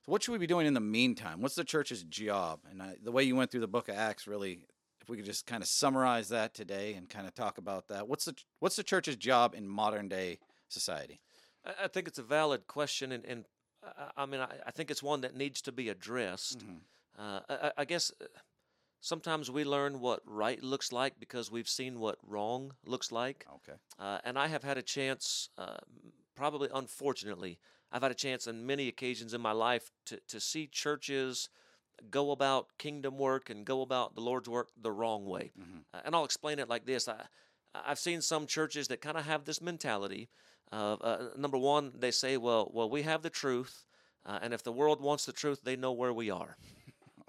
So, 0.05 0.11
what 0.11 0.23
should 0.23 0.31
we 0.31 0.37
be 0.37 0.47
doing 0.47 0.67
in 0.67 0.73
the 0.73 0.79
meantime? 0.79 1.41
What's 1.41 1.55
the 1.55 1.63
church's 1.63 2.03
job? 2.03 2.61
And 2.69 2.81
I, 2.81 2.95
the 3.01 3.11
way 3.11 3.23
you 3.23 3.35
went 3.35 3.51
through 3.51 3.61
the 3.61 3.67
book 3.67 3.87
of 3.87 3.95
Acts, 3.95 4.27
really, 4.27 4.59
if 5.01 5.09
we 5.09 5.17
could 5.17 5.25
just 5.25 5.45
kind 5.45 5.61
of 5.61 5.69
summarize 5.69 6.29
that 6.29 6.53
today 6.53 6.93
and 6.93 7.09
kind 7.09 7.27
of 7.27 7.35
talk 7.35 7.57
about 7.57 7.87
that. 7.87 8.07
What's 8.07 8.25
the 8.25 8.35
what's 8.59 8.75
the 8.75 8.83
church's 8.83 9.15
job 9.15 9.53
in 9.55 9.67
modern 9.67 10.07
day 10.07 10.39
society? 10.69 11.21
I, 11.65 11.87
think 11.87 12.07
it's 12.07 12.17
a 12.17 12.23
valid 12.23 12.65
question, 12.65 13.11
and, 13.11 13.23
and 13.25 13.45
I, 13.83 14.23
I 14.23 14.25
mean, 14.25 14.41
I, 14.41 14.49
I, 14.65 14.71
think 14.71 14.89
it's 14.89 15.03
one 15.03 15.21
that 15.21 15.35
needs 15.35 15.61
to 15.61 15.71
be 15.71 15.89
addressed. 15.89 16.59
Mm-hmm. 16.59 16.77
Uh, 17.19 17.69
I, 17.77 17.85
guess 17.85 18.11
uh, 18.19 18.25
Sometimes 19.01 19.49
we 19.49 19.63
learn 19.63 19.99
what 19.99 20.21
right 20.25 20.61
looks 20.63 20.91
like 20.91 21.19
because 21.19 21.51
we've 21.51 21.67
seen 21.67 21.99
what 21.99 22.17
wrong 22.25 22.73
looks 22.85 23.11
like. 23.11 23.45
Okay. 23.55 23.77
Uh, 23.99 24.19
and 24.23 24.37
I 24.37 24.47
have 24.47 24.63
had 24.63 24.77
a 24.77 24.83
chance, 24.83 25.49
uh, 25.57 25.77
probably 26.35 26.69
unfortunately, 26.73 27.57
I've 27.91 28.03
had 28.03 28.11
a 28.11 28.15
chance 28.15 28.47
on 28.47 28.65
many 28.65 28.87
occasions 28.87 29.33
in 29.33 29.41
my 29.41 29.51
life 29.53 29.91
to, 30.05 30.19
to 30.27 30.39
see 30.39 30.67
churches 30.67 31.49
go 32.11 32.31
about 32.31 32.67
kingdom 32.77 33.17
work 33.17 33.49
and 33.49 33.65
go 33.65 33.81
about 33.81 34.13
the 34.13 34.21
Lord's 34.21 34.47
work 34.47 34.69
the 34.79 34.91
wrong 34.91 35.25
way. 35.25 35.51
Mm-hmm. 35.59 35.79
Uh, 35.93 36.01
and 36.05 36.15
I'll 36.15 36.25
explain 36.25 36.59
it 36.59 36.69
like 36.69 36.85
this 36.85 37.07
I, 37.07 37.23
I've 37.73 37.99
seen 37.99 38.21
some 38.21 38.45
churches 38.45 38.87
that 38.89 39.01
kind 39.01 39.17
of 39.17 39.25
have 39.25 39.45
this 39.45 39.61
mentality. 39.61 40.29
Of, 40.71 41.01
uh, 41.01 41.17
number 41.37 41.57
one, 41.57 41.91
they 41.97 42.11
say, 42.11 42.37
well, 42.37 42.69
well, 42.73 42.89
we 42.89 43.01
have 43.01 43.23
the 43.23 43.29
truth, 43.29 43.83
uh, 44.25 44.39
and 44.41 44.53
if 44.53 44.63
the 44.63 44.71
world 44.71 45.01
wants 45.01 45.25
the 45.25 45.33
truth, 45.33 45.61
they 45.63 45.75
know 45.75 45.91
where 45.91 46.13
we 46.13 46.29
are. 46.29 46.55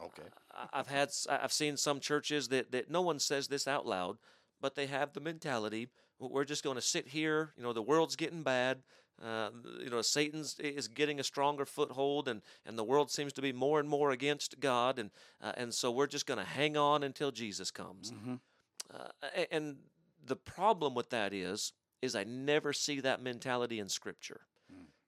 Okay. 0.04 0.28
I've 0.72 0.88
had 0.88 1.10
I've 1.28 1.52
seen 1.52 1.76
some 1.76 2.00
churches 2.00 2.48
that 2.48 2.72
that 2.72 2.90
no 2.90 3.02
one 3.02 3.18
says 3.18 3.48
this 3.48 3.68
out 3.68 3.86
loud, 3.86 4.18
but 4.60 4.74
they 4.74 4.86
have 4.86 5.12
the 5.12 5.20
mentality 5.20 5.88
we're 6.30 6.44
just 6.44 6.64
going 6.64 6.76
to 6.76 6.82
sit 6.82 7.08
here. 7.08 7.52
You 7.56 7.62
know, 7.62 7.72
the 7.72 7.82
world's 7.82 8.16
getting 8.16 8.42
bad. 8.42 8.82
Uh, 9.22 9.50
you 9.80 9.90
know, 9.90 10.02
Satan's 10.02 10.58
is 10.58 10.88
getting 10.88 11.20
a 11.20 11.24
stronger 11.24 11.64
foothold, 11.64 12.28
and, 12.28 12.42
and 12.66 12.78
the 12.78 12.84
world 12.84 13.10
seems 13.10 13.32
to 13.34 13.42
be 13.42 13.52
more 13.52 13.78
and 13.78 13.88
more 13.88 14.10
against 14.10 14.58
God, 14.58 14.98
and 14.98 15.10
uh, 15.40 15.52
and 15.56 15.72
so 15.72 15.90
we're 15.90 16.06
just 16.06 16.26
going 16.26 16.38
to 16.38 16.44
hang 16.44 16.76
on 16.76 17.02
until 17.02 17.30
Jesus 17.30 17.70
comes. 17.70 18.10
Mm-hmm. 18.10 18.34
Uh, 18.92 19.44
and 19.50 19.76
the 20.24 20.36
problem 20.36 20.94
with 20.94 21.10
that 21.10 21.32
is, 21.32 21.72
is 22.00 22.16
I 22.16 22.24
never 22.24 22.72
see 22.72 23.00
that 23.00 23.22
mentality 23.22 23.78
in 23.78 23.88
Scripture. 23.88 24.40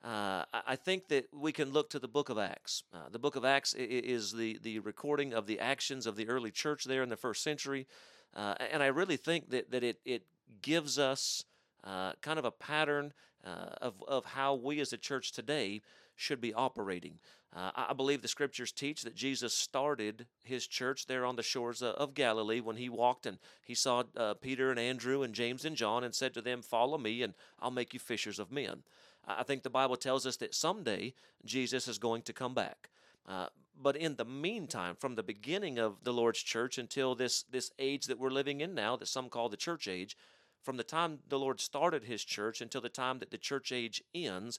Uh, 0.05 0.45
I 0.53 0.77
think 0.77 1.09
that 1.09 1.29
we 1.33 1.51
can 1.51 1.71
look 1.71 1.89
to 1.91 1.99
the 1.99 2.09
book 2.09 2.29
of 2.29 2.37
Acts. 2.37 2.83
Uh, 2.93 3.09
the 3.11 3.19
book 3.19 3.37
of 3.37 3.45
Acts 3.45 3.73
is 3.73 4.33
the, 4.33 4.59
the 4.63 4.81
recording 4.81 5.33
of 5.33 5.47
the 5.47 5.59
actions 5.59 6.07
of 6.07 6.15
the 6.15 6.29
early 6.29 6.51
church 6.51 6.85
there 6.85 7.03
in 7.03 7.09
the 7.09 7.17
first 7.17 7.43
century. 7.43 7.87
Uh, 8.37 8.55
and 8.71 8.83
I 8.83 8.89
really 8.89 9.17
think 9.17 9.49
that, 9.51 9.71
that 9.71 9.83
it, 9.83 10.01
it 10.05 10.25
gives 10.61 10.99
us 10.99 11.45
uh, 11.85 12.13
kind 12.21 12.39
of 12.39 12.45
a 12.45 12.51
pattern 12.51 13.15
uh, 13.47 13.77
of, 13.81 13.95
of 14.07 14.27
how 14.27 14.55
we 14.55 14.79
as 14.81 14.93
a 14.93 14.99
church 14.99 15.33
today 15.33 15.81
should 16.17 16.41
be 16.41 16.53
operating. 16.53 17.19
Uh, 17.57 17.71
I 17.75 17.95
believe 17.95 18.21
the 18.21 18.29
scriptures 18.29 18.73
teach 18.73 19.05
that 19.05 19.15
Jesus 19.15 19.55
started 19.55 20.27
his 20.43 20.67
church 20.67 21.07
there 21.07 21.25
on 21.25 21.37
the 21.37 21.43
shores 21.43 21.81
of 21.81 22.13
Galilee 22.13 22.61
when 22.61 22.77
he 22.77 22.91
walked 22.91 23.25
and 23.25 23.39
he 23.65 23.75
saw 23.75 24.03
Peter 24.43 24.71
and 24.71 24.79
Andrew 24.79 25.23
and 25.23 25.35
James 25.35 25.65
and 25.65 25.77
John 25.77 26.05
and 26.05 26.15
said 26.15 26.35
to 26.35 26.43
them, 26.43 26.63
Follow 26.63 26.99
me, 26.99 27.23
and 27.23 27.33
I'll 27.61 27.71
make 27.71 27.95
you 27.95 28.01
fishers 28.01 28.39
of 28.39 28.53
men. 28.53 28.83
I 29.27 29.43
think 29.43 29.63
the 29.63 29.71
Bible 29.71 29.97
tells 29.97 30.27
us 30.27 30.37
that 30.39 30.55
someday 30.55 31.15
Jesus 31.45 31.89
is 31.89 31.99
going 31.99 32.23
to 32.23 32.33
come 32.33 32.55
back. 32.55 32.91
Uh, 33.27 33.47
but 33.81 33.97
in 33.97 34.17
the 34.17 34.25
meantime, 34.25 34.97
from 34.97 35.15
the 35.15 35.23
beginning 35.23 35.79
of 35.79 36.05
the 36.05 36.13
Lord's 36.13 36.43
church 36.43 36.79
until 36.79 37.15
this, 37.15 37.43
this 37.45 37.73
age 37.79 38.07
that 38.07 38.19
we're 38.19 38.31
living 38.31 38.61
in 38.61 38.75
now, 38.75 38.97
that 38.97 39.09
some 39.09 39.29
call 39.29 39.49
the 39.49 39.57
church 39.57 39.89
age, 39.89 40.17
from 40.63 40.77
the 40.77 40.85
time 40.85 41.19
the 41.29 41.39
Lord 41.39 41.61
started 41.61 42.05
his 42.05 42.25
church 42.25 42.61
until 42.61 42.81
the 42.81 42.89
time 42.89 43.19
that 43.19 43.31
the 43.31 43.39
church 43.39 43.73
age 43.73 44.03
ends, 44.15 44.59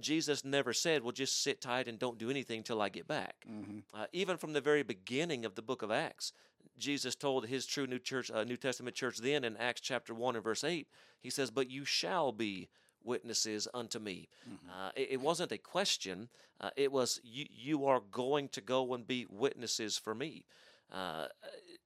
Jesus 0.00 0.44
never 0.44 0.72
said, 0.72 1.02
Well, 1.02 1.12
just 1.12 1.42
sit 1.42 1.60
tight 1.60 1.88
and 1.88 1.98
don't 1.98 2.18
do 2.18 2.30
anything 2.30 2.62
till 2.62 2.80
I 2.80 2.88
get 2.88 3.06
back. 3.06 3.44
Mm-hmm. 3.50 3.78
Uh, 3.92 4.06
even 4.12 4.36
from 4.36 4.52
the 4.52 4.60
very 4.60 4.82
beginning 4.82 5.44
of 5.44 5.54
the 5.54 5.62
book 5.62 5.82
of 5.82 5.90
Acts, 5.90 6.32
Jesus 6.78 7.14
told 7.14 7.46
his 7.46 7.66
true 7.66 7.86
New 7.86 7.98
Church, 7.98 8.30
uh, 8.30 8.44
New 8.44 8.56
Testament 8.56 8.96
church 8.96 9.18
then 9.18 9.44
in 9.44 9.56
Acts 9.56 9.80
chapter 9.80 10.14
1 10.14 10.36
and 10.36 10.44
verse 10.44 10.64
8, 10.64 10.88
he 11.20 11.30
says, 11.30 11.50
But 11.50 11.70
you 11.70 11.84
shall 11.84 12.32
be 12.32 12.68
witnesses 13.04 13.68
unto 13.74 13.98
me. 13.98 14.28
Uh, 14.70 14.90
it, 14.96 15.08
it 15.12 15.20
wasn't 15.20 15.52
a 15.52 15.58
question. 15.58 16.28
Uh, 16.60 16.70
it 16.76 16.90
was 16.90 17.20
you, 17.24 17.46
you 17.50 17.86
are 17.86 18.00
going 18.10 18.48
to 18.48 18.60
go 18.60 18.94
and 18.94 19.06
be 19.06 19.26
witnesses 19.30 19.98
for 19.98 20.14
me. 20.14 20.44
Uh, 20.92 21.26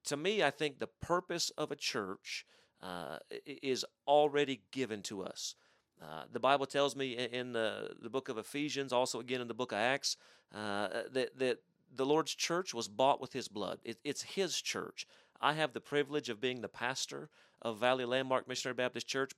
to 0.05 0.17
me, 0.17 0.43
I 0.43 0.51
think 0.51 0.79
the 0.79 0.87
purpose 0.87 1.51
of 1.51 1.71
a 1.71 1.77
church 1.77 2.47
uh, 2.83 3.19
is 3.47 3.85
already 4.07 4.61
given 4.71 5.03
to 5.03 5.23
us. 5.23 5.55
Uh, 6.01 6.25
the 6.33 6.41
Bible 6.41 6.67
tells 6.67 6.95
me 6.95 7.13
in 7.13 7.53
the, 7.53 7.91
the 8.01 8.11
book 8.11 8.29
of 8.29 8.39
Ephesians, 8.39 8.93
also 8.93 9.19
again 9.19 9.41
in 9.41 9.49
the 9.49 9.55
book 9.55 9.73
of 9.73 9.79
Acts, 9.79 10.17
uh, 10.55 10.89
that, 11.13 11.39
that 11.39 11.59
the 11.95 12.07
Lord's 12.07 12.35
church 12.35 12.73
was 12.73 12.89
bought 12.89 13.21
with 13.21 13.33
his 13.33 13.49
blood. 13.49 13.79
It, 13.85 13.99
it's 14.05 14.23
his 14.23 14.61
church. 14.61 15.07
I 15.41 15.55
have 15.55 15.73
the 15.73 15.81
privilege 15.81 16.29
of 16.29 16.41
being 16.41 16.61
the 16.61 16.69
pastor 16.69 17.29
of 17.63 17.79
Valley 17.79 18.05
Landmark 18.05 18.49
Missionary 18.49 18.75
Baptist 18.75 19.09
Church, 19.09 19.33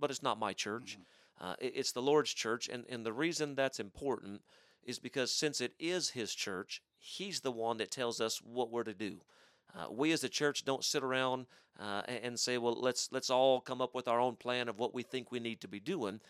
but, 0.00 0.10
it's 0.10 0.22
not 0.22 0.38
my 0.38 0.52
church. 0.52 0.98
Uh, 1.40 1.54
it- 1.60 1.72
it's 1.76 1.92
the 1.92 2.02
Lord's 2.02 2.32
church. 2.32 2.68
And, 2.68 2.84
and 2.88 3.04
the 3.04 3.12
reason 3.12 3.54
that's 3.54 3.80
important 3.80 4.42
is 4.84 4.98
because 4.98 5.32
since 5.32 5.60
it 5.60 5.72
is 5.78 6.10
his 6.10 6.34
church, 6.34 6.82
he's 6.98 7.40
the 7.40 7.50
one 7.52 7.78
that 7.78 7.90
tells 7.90 8.20
us 8.20 8.38
what 8.42 8.70
we're 8.70 8.84
to 8.84 8.94
do. 8.94 9.20
Uh, 9.76 9.90
we 9.90 10.12
as 10.12 10.22
a 10.22 10.28
church 10.28 10.64
don't 10.64 10.84
sit 10.84 11.02
around 11.02 11.46
uh, 11.80 12.02
and 12.06 12.38
say, 12.38 12.58
"Well, 12.58 12.74
let's 12.80 13.10
let's 13.10 13.30
all 13.30 13.60
come 13.60 13.80
up 13.80 13.94
with 13.94 14.06
our 14.06 14.20
own 14.20 14.36
plan 14.36 14.68
of 14.68 14.78
what 14.78 14.94
we 14.94 15.02
think 15.02 15.32
we 15.32 15.40
need 15.40 15.60
to 15.62 15.68
be 15.68 15.80
doing." 15.80 16.20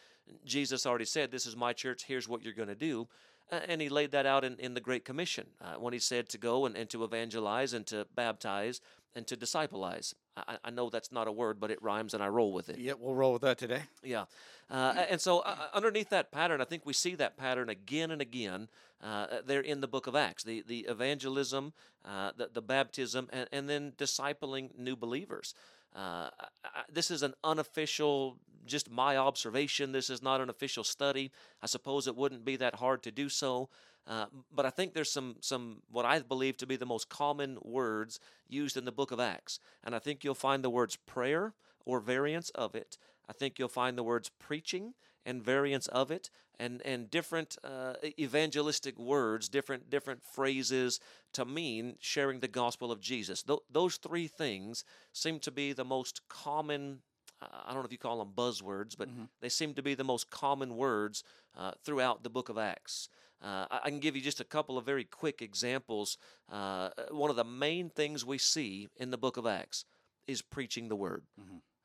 Jesus 0.47 0.87
already 0.87 1.05
said, 1.05 1.31
"This 1.31 1.45
is 1.45 1.55
my 1.55 1.75
church. 1.75 2.05
Here's 2.05 2.27
what 2.27 2.43
you're 2.43 2.55
going 2.55 2.69
to 2.69 2.75
do," 2.75 3.07
uh, 3.53 3.61
and 3.69 3.83
he 3.83 3.91
laid 3.91 4.13
that 4.13 4.25
out 4.25 4.45
in, 4.45 4.57
in 4.59 4.73
the 4.73 4.81
Great 4.81 5.05
Commission 5.05 5.47
uh, 5.61 5.75
when 5.75 5.93
he 5.93 5.99
said 5.99 6.31
to 6.31 6.39
go 6.39 6.65
and, 6.65 6.75
and 6.77 6.89
to 6.91 7.05
evangelize 7.05 7.75
and 7.75 7.87
to 7.89 8.07
baptize 8.15 8.81
and 9.15 9.27
to 9.27 9.37
discipleize. 9.37 10.15
I, 10.37 10.59
I- 10.65 10.71
know 10.71 10.91
that's 10.91 11.13
not 11.13 11.29
a 11.29 11.33
word, 11.33 11.61
but 11.61 11.71
it 11.71 11.81
rhymes, 11.83 12.15
and 12.15 12.23
I 12.23 12.29
roll 12.29 12.53
with 12.53 12.69
it. 12.69 12.79
Yeah, 12.79 12.95
we'll 12.99 13.15
roll 13.15 13.33
with 13.33 13.43
that 13.43 13.59
today. 13.59 13.83
Yeah. 14.03 14.25
Uh, 14.71 15.05
and 15.09 15.21
so 15.21 15.41
uh, 15.41 15.57
underneath 15.73 16.09
that 16.11 16.33
pattern, 16.33 16.61
I 16.61 16.65
think 16.65 16.85
we 16.85 16.93
see 16.93 17.15
that 17.17 17.37
pattern 17.37 17.69
again 17.69 18.11
and 18.11 18.21
again 18.21 18.69
uh, 19.03 19.27
there 19.47 19.61
in 19.61 19.81
the 19.81 19.87
book 19.89 20.07
of 20.07 20.17
Acts 20.17 20.43
the, 20.43 20.65
the 20.67 20.81
evangelism, 20.89 21.73
uh, 22.05 22.33
the, 22.37 22.51
the 22.53 22.63
baptism, 22.63 23.29
and, 23.33 23.49
and 23.53 23.69
then 23.69 23.93
discipling 23.97 24.77
new 24.77 24.97
believers. 24.97 25.55
Uh, 25.95 26.01
I, 26.01 26.31
I, 26.65 26.83
this 26.93 27.11
is 27.11 27.23
an 27.23 27.35
unofficial, 27.45 28.39
just 28.67 28.91
my 28.91 29.17
observation. 29.17 29.93
This 29.93 30.11
is 30.11 30.23
not 30.23 30.41
an 30.41 30.51
official 30.51 30.83
study. 30.83 31.31
I 31.63 31.67
suppose 31.67 32.09
it 32.09 32.17
wouldn't 32.17 32.45
be 32.45 32.57
that 32.57 32.75
hard 32.77 33.03
to 33.05 33.13
do 33.13 33.29
so. 33.29 33.69
Uh, 34.07 34.27
but 34.55 34.67
I 34.67 34.71
think 34.71 34.93
there's 34.93 35.11
some, 35.11 35.37
some 35.41 35.83
what 35.91 36.05
I 36.05 36.19
believe 36.19 36.57
to 36.59 36.67
be 36.67 36.77
the 36.77 36.87
most 36.87 37.09
common 37.09 37.59
words 37.63 38.21
used 38.49 38.77
in 38.77 38.85
the 38.85 38.93
book 38.93 39.11
of 39.11 39.21
Acts. 39.21 39.59
And 39.83 39.95
I 39.95 39.99
think 39.99 40.25
you'll 40.25 40.35
find 40.35 40.63
the 40.63 40.71
words 40.71 40.97
prayer 40.97 41.55
or 41.87 42.01
variants 42.01 42.51
of 42.51 42.75
it. 42.75 42.99
I 43.29 43.33
think 43.33 43.59
you'll 43.59 43.69
find 43.69 43.97
the 43.97 44.03
words 44.03 44.31
preaching 44.39 44.95
and 45.27 45.43
variants 45.43 45.87
of 45.89 46.11
it, 46.11 46.29
and 46.61 46.83
and 46.85 47.11
different 47.11 47.57
uh, 47.65 47.95
evangelistic 48.19 48.99
words, 48.99 49.49
different 49.49 49.89
different 49.89 50.23
phrases 50.23 51.01
to 51.33 51.47
mean 51.47 51.97
sharing 52.01 52.41
the 52.41 52.49
gospel 52.49 52.93
of 52.93 53.01
Jesus. 53.01 53.43
Th- 53.43 53.59
those 53.71 53.97
three 53.97 54.29
things 54.29 54.85
seem 55.13 55.41
to 55.41 55.51
be 55.51 55.73
the 55.73 55.85
most 55.85 56.21
common. 56.29 57.01
I 57.41 57.73
don't 57.73 57.81
know 57.81 57.87
if 57.87 57.93
you 57.93 57.99
call 57.99 58.19
them 58.19 58.33
buzzwords, 58.35 58.97
but 58.97 59.09
they 59.41 59.49
seem 59.51 59.75
to 59.75 59.83
be 59.83 59.95
the 59.95 60.05
most 60.05 60.31
common 60.31 60.77
words 60.77 61.25
uh, 61.59 61.73
throughout 61.85 62.23
the 62.23 62.31
book 62.31 62.49
of 62.49 62.57
Acts. 62.57 63.09
Uh, 63.45 63.67
I 63.71 63.91
can 63.91 63.99
give 63.99 64.17
you 64.17 64.23
just 64.23 64.41
a 64.41 64.45
couple 64.45 64.79
of 64.79 64.87
very 64.87 65.05
quick 65.05 65.43
examples. 65.43 66.17
Uh, 66.51 66.91
one 67.11 67.31
of 67.31 67.37
the 67.37 67.45
main 67.45 67.91
things 67.91 68.25
we 68.25 68.39
see 68.39 68.89
in 68.97 69.11
the 69.11 69.19
book 69.19 69.37
of 69.37 69.47
Acts 69.47 69.85
is 70.27 70.41
preaching 70.41 70.89
the 70.89 70.97
word. 70.97 71.25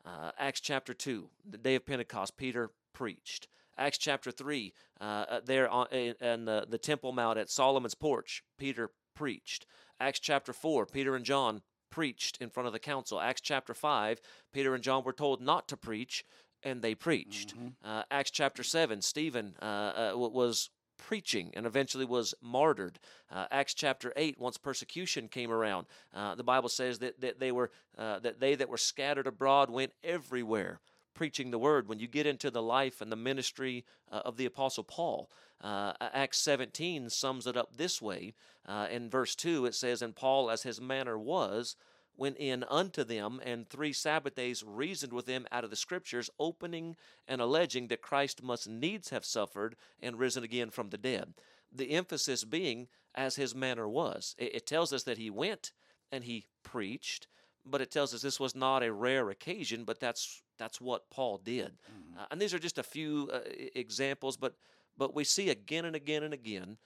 Uh, 0.06 0.32
Acts 0.40 0.62
chapter 0.62 0.94
2, 0.94 1.30
the 1.50 1.58
day 1.58 1.76
of 1.76 1.86
Pentecost, 1.86 2.38
Peter 2.38 2.72
preached. 2.94 3.48
Acts 3.78 3.98
chapter 3.98 4.32
3, 4.32 4.74
uh, 5.00 5.04
uh, 5.04 5.40
there 5.46 5.70
on, 5.70 5.88
in, 5.92 6.46
the, 6.46 6.66
the 6.70 6.78
Temple 6.78 7.12
Mount 7.12 7.38
at 7.38 7.50
Solomon's 7.50 7.96
porch, 7.96 8.44
Peter 8.58 8.92
preached. 9.16 9.66
Acts 10.00 10.20
chapter 10.20 10.54
4, 10.54 10.86
Peter 10.86 11.16
and 11.16 11.26
John 11.26 11.62
preached 11.90 12.38
in 12.42 12.50
front 12.50 12.68
of 12.68 12.74
the 12.74 12.80
council. 12.80 13.20
Acts 13.20 13.42
chapter 13.42 13.74
5, 13.74 14.22
Peter 14.54 14.74
and 14.76 14.84
John 14.84 15.04
were 15.04 15.14
told 15.14 15.42
not 15.42 15.68
to 15.70 15.78
preach, 15.78 16.24
and 16.64 16.82
they 16.82 16.96
preached. 16.96 17.54
Uh, 17.84 18.04
Acts 18.12 18.32
chapter 18.32 18.64
7, 18.64 19.02
Stephen 19.02 19.56
uh, 19.62 19.66
uh, 19.66 20.12
was 20.16 20.70
preaching 21.00 21.52
and 21.56 21.66
eventually 21.66 22.06
was 22.06 22.36
martyred. 22.42 23.00
Uh, 23.32 23.48
Acts 23.50 23.74
chapter 23.74 24.14
8, 24.16 24.40
once 24.40 24.58
persecution 24.58 25.28
came 25.28 25.52
around, 25.52 25.88
uh, 26.14 26.36
the 26.36 26.44
Bible 26.44 26.70
says 26.70 27.00
that, 27.00 27.20
that 27.22 27.40
they 27.40 27.52
were 27.52 27.72
uh, 27.98 28.20
that 28.20 28.40
they 28.40 28.54
that 28.56 28.70
were 28.70 28.78
scattered 28.78 29.26
abroad 29.26 29.70
went 29.70 29.94
everywhere 30.04 30.80
preaching 31.20 31.52
the 31.52 31.60
word. 31.60 31.90
When 31.90 32.00
you 32.00 32.08
get 32.08 32.26
into 32.26 32.50
the 32.50 32.62
life 32.62 33.02
and 33.02 33.12
the 33.12 33.18
ministry 33.18 33.84
uh, 34.10 34.22
of 34.24 34.38
the 34.38 34.46
apostle 34.46 34.86
Paul, 34.86 35.30
uh, 35.62 35.92
Acts 36.00 36.40
17 36.40 37.10
sums 37.10 37.46
it 37.46 37.58
up 37.58 37.76
this 37.76 38.02
way. 38.02 38.34
Uh, 38.66 38.88
in 38.90 39.10
verse 39.10 39.36
2, 39.36 39.66
it 39.66 39.76
says, 39.76 40.02
And 40.02 40.16
Paul, 40.16 40.50
as 40.50 40.64
his 40.64 40.80
manner 40.80 41.18
was, 41.18 41.76
went 42.20 42.38
in 42.38 42.64
unto 42.66 43.04
them, 43.04 43.40
and 43.44 43.68
three 43.68 43.94
Sabbath 43.94 44.36
days 44.36 44.64
reasoned 44.64 45.14
with 45.14 45.26
them 45.26 45.48
out 45.52 45.64
of 45.64 45.70
the 45.70 45.76
Scriptures, 45.76 46.30
opening 46.40 46.96
and 47.28 47.42
alleging 47.42 47.88
that 47.88 48.02
Christ 48.02 48.44
must 48.44 48.68
needs 48.68 49.10
have 49.10 49.26
suffered 49.26 49.76
and 50.02 50.20
risen 50.20 50.44
again 50.44 50.70
from 50.70 50.90
the 50.90 50.98
dead. 50.98 51.34
The 51.72 51.92
emphasis 51.92 52.44
being 52.44 52.88
as 53.16 53.36
his 53.36 53.56
manner 53.56 53.88
was. 53.88 54.36
It, 54.38 54.56
it 54.56 54.66
tells 54.68 54.92
us 54.94 55.04
that 55.04 55.18
he 55.18 55.30
went 55.30 55.72
and 56.12 56.24
he 56.24 56.48
preached, 56.64 57.28
but 57.66 57.82
it 57.82 57.92
tells 57.92 58.14
us 58.14 58.22
this 58.22 58.40
was 58.40 58.56
not 58.56 58.84
a 58.84 58.94
rare 58.94 59.30
occasion, 59.30 59.84
but 59.84 60.00
that's 60.00 60.42
that's 60.58 60.82
what 60.82 61.10
Paul 61.10 61.38
did. 61.38 61.78
Uh, 62.18 62.26
and 62.32 62.42
these 62.42 62.54
are 62.54 62.60
just 62.60 62.78
a 62.78 62.84
few 62.84 63.30
uh, 63.32 63.40
examples, 63.76 64.36
but 64.36 64.56
but 64.98 65.16
we 65.16 65.24
see 65.24 65.50
again 65.50 65.86
and 65.86 65.96
again 65.96 66.24
and 66.24 66.34
again 66.34 66.78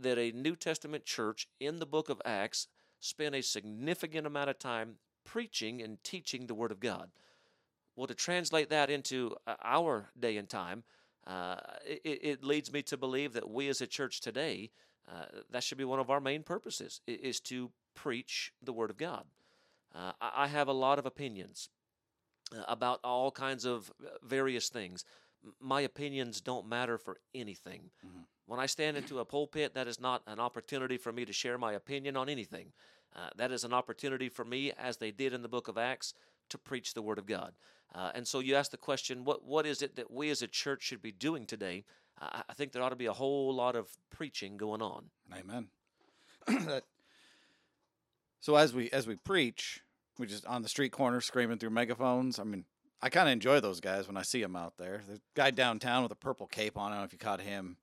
that 0.00 0.18
a 0.18 0.32
New 0.32 0.56
Testament 0.56 1.04
church 1.04 1.48
in 1.60 1.78
the 1.78 1.86
book 1.86 2.08
of 2.08 2.20
Acts 2.24 2.68
spent 3.02 3.34
a 3.34 3.42
significant 3.42 4.26
amount 4.26 4.48
of 4.48 4.58
time 4.58 4.94
preaching 5.24 5.82
and 5.82 6.02
teaching 6.04 6.46
the 6.46 6.54
Word 6.54 6.70
of 6.70 6.80
God. 6.80 7.10
Well, 7.96 8.06
to 8.06 8.14
translate 8.14 8.70
that 8.70 8.90
into 8.90 9.36
uh, 9.46 9.56
our 9.62 10.08
day 10.18 10.36
and 10.36 10.48
time, 10.48 10.84
uh, 11.26 11.56
it, 11.84 12.20
it 12.22 12.44
leads 12.44 12.72
me 12.72 12.82
to 12.82 12.96
believe 12.96 13.32
that 13.34 13.50
we 13.50 13.68
as 13.68 13.80
a 13.80 13.86
church 13.86 14.20
today, 14.20 14.70
uh, 15.08 15.24
that 15.50 15.64
should 15.64 15.78
be 15.78 15.84
one 15.84 15.98
of 15.98 16.10
our 16.10 16.20
main 16.20 16.42
purposes, 16.42 17.00
is 17.06 17.40
to 17.40 17.70
preach 17.94 18.52
the 18.62 18.72
Word 18.72 18.90
of 18.90 18.96
God. 18.96 19.24
Uh, 19.94 20.12
I 20.20 20.46
have 20.46 20.68
a 20.68 20.72
lot 20.72 20.98
of 20.98 21.04
opinions 21.04 21.68
uh, 22.56 22.62
about 22.68 23.00
all 23.02 23.30
kinds 23.30 23.64
of 23.64 23.92
uh, 24.00 24.10
various 24.22 24.68
things. 24.68 25.04
My 25.60 25.80
opinions 25.82 26.40
don't 26.40 26.68
matter 26.68 26.98
for 26.98 27.18
anything. 27.34 27.90
When 28.46 28.60
I 28.60 28.66
stand 28.66 28.96
into 28.96 29.18
a 29.18 29.24
pulpit, 29.24 29.74
that 29.74 29.88
is 29.88 30.00
not 30.00 30.22
an 30.26 30.38
opportunity 30.38 30.98
for 30.98 31.12
me 31.12 31.24
to 31.24 31.32
share 31.32 31.58
my 31.58 31.72
opinion 31.72 32.16
on 32.16 32.28
anything. 32.28 32.72
Uh, 33.14 33.28
that 33.36 33.52
is 33.52 33.64
an 33.64 33.72
opportunity 33.72 34.28
for 34.28 34.44
me, 34.44 34.72
as 34.78 34.96
they 34.96 35.10
did 35.10 35.32
in 35.32 35.42
the 35.42 35.48
book 35.48 35.68
of 35.68 35.78
Acts, 35.78 36.14
to 36.48 36.58
preach 36.58 36.94
the 36.94 37.02
Word 37.02 37.18
of 37.18 37.26
God. 37.26 37.52
Uh, 37.94 38.10
and 38.14 38.26
so 38.26 38.40
you 38.40 38.54
ask 38.54 38.70
the 38.70 38.76
question, 38.76 39.24
what, 39.24 39.44
what 39.44 39.66
is 39.66 39.82
it 39.82 39.96
that 39.96 40.10
we 40.10 40.30
as 40.30 40.42
a 40.42 40.46
church 40.46 40.82
should 40.82 41.02
be 41.02 41.12
doing 41.12 41.44
today? 41.46 41.84
I, 42.20 42.42
I 42.48 42.54
think 42.54 42.72
there 42.72 42.82
ought 42.82 42.88
to 42.90 42.96
be 42.96 43.06
a 43.06 43.12
whole 43.12 43.54
lot 43.54 43.76
of 43.76 43.88
preaching 44.10 44.56
going 44.56 44.82
on. 44.82 45.06
Amen. 45.36 45.68
That- 46.66 46.84
so 48.40 48.56
as 48.56 48.74
we 48.74 48.90
as 48.90 49.06
we 49.06 49.14
preach, 49.14 49.82
we 50.18 50.26
just 50.26 50.44
on 50.46 50.62
the 50.62 50.68
street 50.68 50.90
corner 50.90 51.20
screaming 51.20 51.58
through 51.58 51.70
megaphones. 51.70 52.40
I 52.40 52.42
mean, 52.44 52.64
I 53.02 53.08
kind 53.08 53.28
of 53.28 53.32
enjoy 53.32 53.60
those 53.60 53.80
guys 53.80 54.06
when 54.06 54.16
I 54.16 54.22
see 54.22 54.40
them 54.40 54.54
out 54.56 54.74
there. 54.78 55.02
The 55.08 55.20
guy 55.34 55.50
downtown 55.50 56.02
with 56.04 56.12
a 56.12 56.16
purple 56.16 56.46
cape 56.46 56.78
on. 56.78 56.92
I 56.92 56.94
don't 56.94 56.98
know 57.00 57.04
if 57.04 57.12
you 57.12 57.18
caught 57.18 57.40
him. 57.40 57.76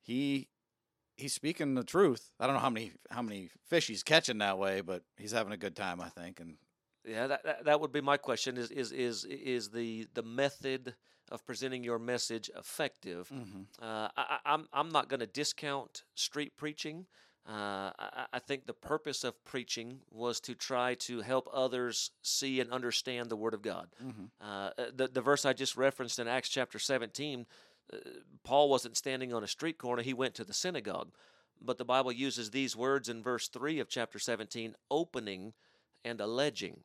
He 0.00 0.48
he's 1.16 1.32
speaking 1.32 1.74
the 1.74 1.84
truth. 1.84 2.30
I 2.38 2.46
don't 2.46 2.54
know 2.54 2.60
how 2.60 2.70
many 2.70 2.92
how 3.10 3.22
many 3.22 3.50
fish 3.68 3.86
he's 3.88 4.02
catching 4.02 4.38
that 4.38 4.58
way, 4.58 4.80
but 4.80 5.02
he's 5.16 5.32
having 5.32 5.52
a 5.52 5.56
good 5.56 5.76
time, 5.76 6.00
I 6.00 6.08
think. 6.08 6.40
And 6.40 6.56
Yeah, 7.04 7.26
that, 7.26 7.44
that, 7.44 7.64
that 7.64 7.80
would 7.80 7.92
be 7.92 8.00
my 8.00 8.16
question. 8.16 8.56
Is 8.56 8.70
is 8.70 8.92
is 8.92 9.24
is 9.24 9.70
the 9.70 10.06
the 10.14 10.22
method 10.22 10.94
of 11.30 11.44
presenting 11.44 11.82
your 11.82 11.98
message 11.98 12.50
effective? 12.56 13.30
Uh, 13.82 14.08
I, 14.16 14.38
I- 14.44 14.52
I'm 14.54 14.68
I'm 14.72 14.88
not 14.90 15.08
going 15.08 15.20
to 15.20 15.26
discount 15.26 16.04
street 16.14 16.56
preaching. 16.56 17.06
Uh, 17.48 17.92
I, 17.98 18.26
I- 18.32 18.38
think 18.40 18.66
the 18.66 18.72
purpose 18.74 19.22
of 19.24 19.44
preaching 19.44 20.00
was 20.10 20.40
to 20.40 20.54
try 20.54 20.94
to 20.94 21.20
help 21.20 21.48
others 21.52 22.10
see 22.22 22.60
and 22.60 22.70
understand 22.72 23.28
the 23.28 23.36
Word 23.36 23.54
of 23.54 23.62
God. 23.62 23.88
Uh, 24.40 24.70
the 24.94 25.08
the 25.08 25.20
verse 25.20 25.44
I 25.44 25.52
just 25.52 25.76
referenced 25.76 26.18
in 26.18 26.26
Acts 26.28 26.48
chapter 26.48 26.78
17, 26.78 27.46
uh, 27.92 27.96
Paul 28.44 28.68
wasn't 28.68 28.96
standing 28.96 29.32
on 29.32 29.44
a 29.44 29.48
street 29.48 29.78
corner; 29.78 30.02
he 30.02 30.14
went 30.14 30.34
to 30.34 30.44
the 30.44 30.52
synagogue. 30.54 31.12
But 31.60 31.78
the 31.78 31.84
Bible 31.84 32.12
uses 32.12 32.50
these 32.50 32.76
words 32.76 33.08
in 33.08 33.22
verse 33.22 33.48
three 33.48 33.80
of 33.80 33.88
chapter 33.88 34.18
17, 34.18 34.74
opening 34.90 35.54
and 36.04 36.20
alleging. 36.20 36.80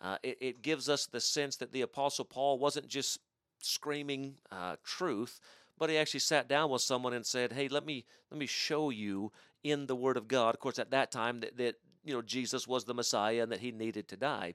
Uh, 0.00 0.18
it, 0.22 0.36
it 0.40 0.62
gives 0.62 0.88
us 0.88 1.06
the 1.06 1.20
sense 1.20 1.56
that 1.56 1.72
the 1.72 1.82
Apostle 1.82 2.24
Paul 2.24 2.58
wasn't 2.58 2.88
just 2.88 3.20
screaming 3.62 4.34
uh, 4.50 4.76
truth, 4.84 5.40
but 5.78 5.90
he 5.90 5.96
actually 5.98 6.20
sat 6.20 6.48
down 6.48 6.70
with 6.70 6.82
someone 6.82 7.12
and 7.12 7.24
said, 7.26 7.52
"Hey, 7.52 7.68
let 7.68 7.84
me 7.84 8.04
let 8.30 8.38
me 8.38 8.46
show 8.46 8.90
you 8.90 9.32
in 9.62 9.86
the 9.86 9.96
Word 9.96 10.16
of 10.16 10.28
God." 10.28 10.54
Of 10.54 10.60
course, 10.60 10.78
at 10.78 10.90
that 10.90 11.10
time, 11.10 11.40
that, 11.40 11.56
that 11.56 11.76
you 12.04 12.14
know 12.14 12.22
Jesus 12.22 12.66
was 12.66 12.84
the 12.84 12.94
Messiah 12.94 13.42
and 13.42 13.52
that 13.52 13.60
He 13.60 13.72
needed 13.72 14.08
to 14.08 14.16
die, 14.16 14.54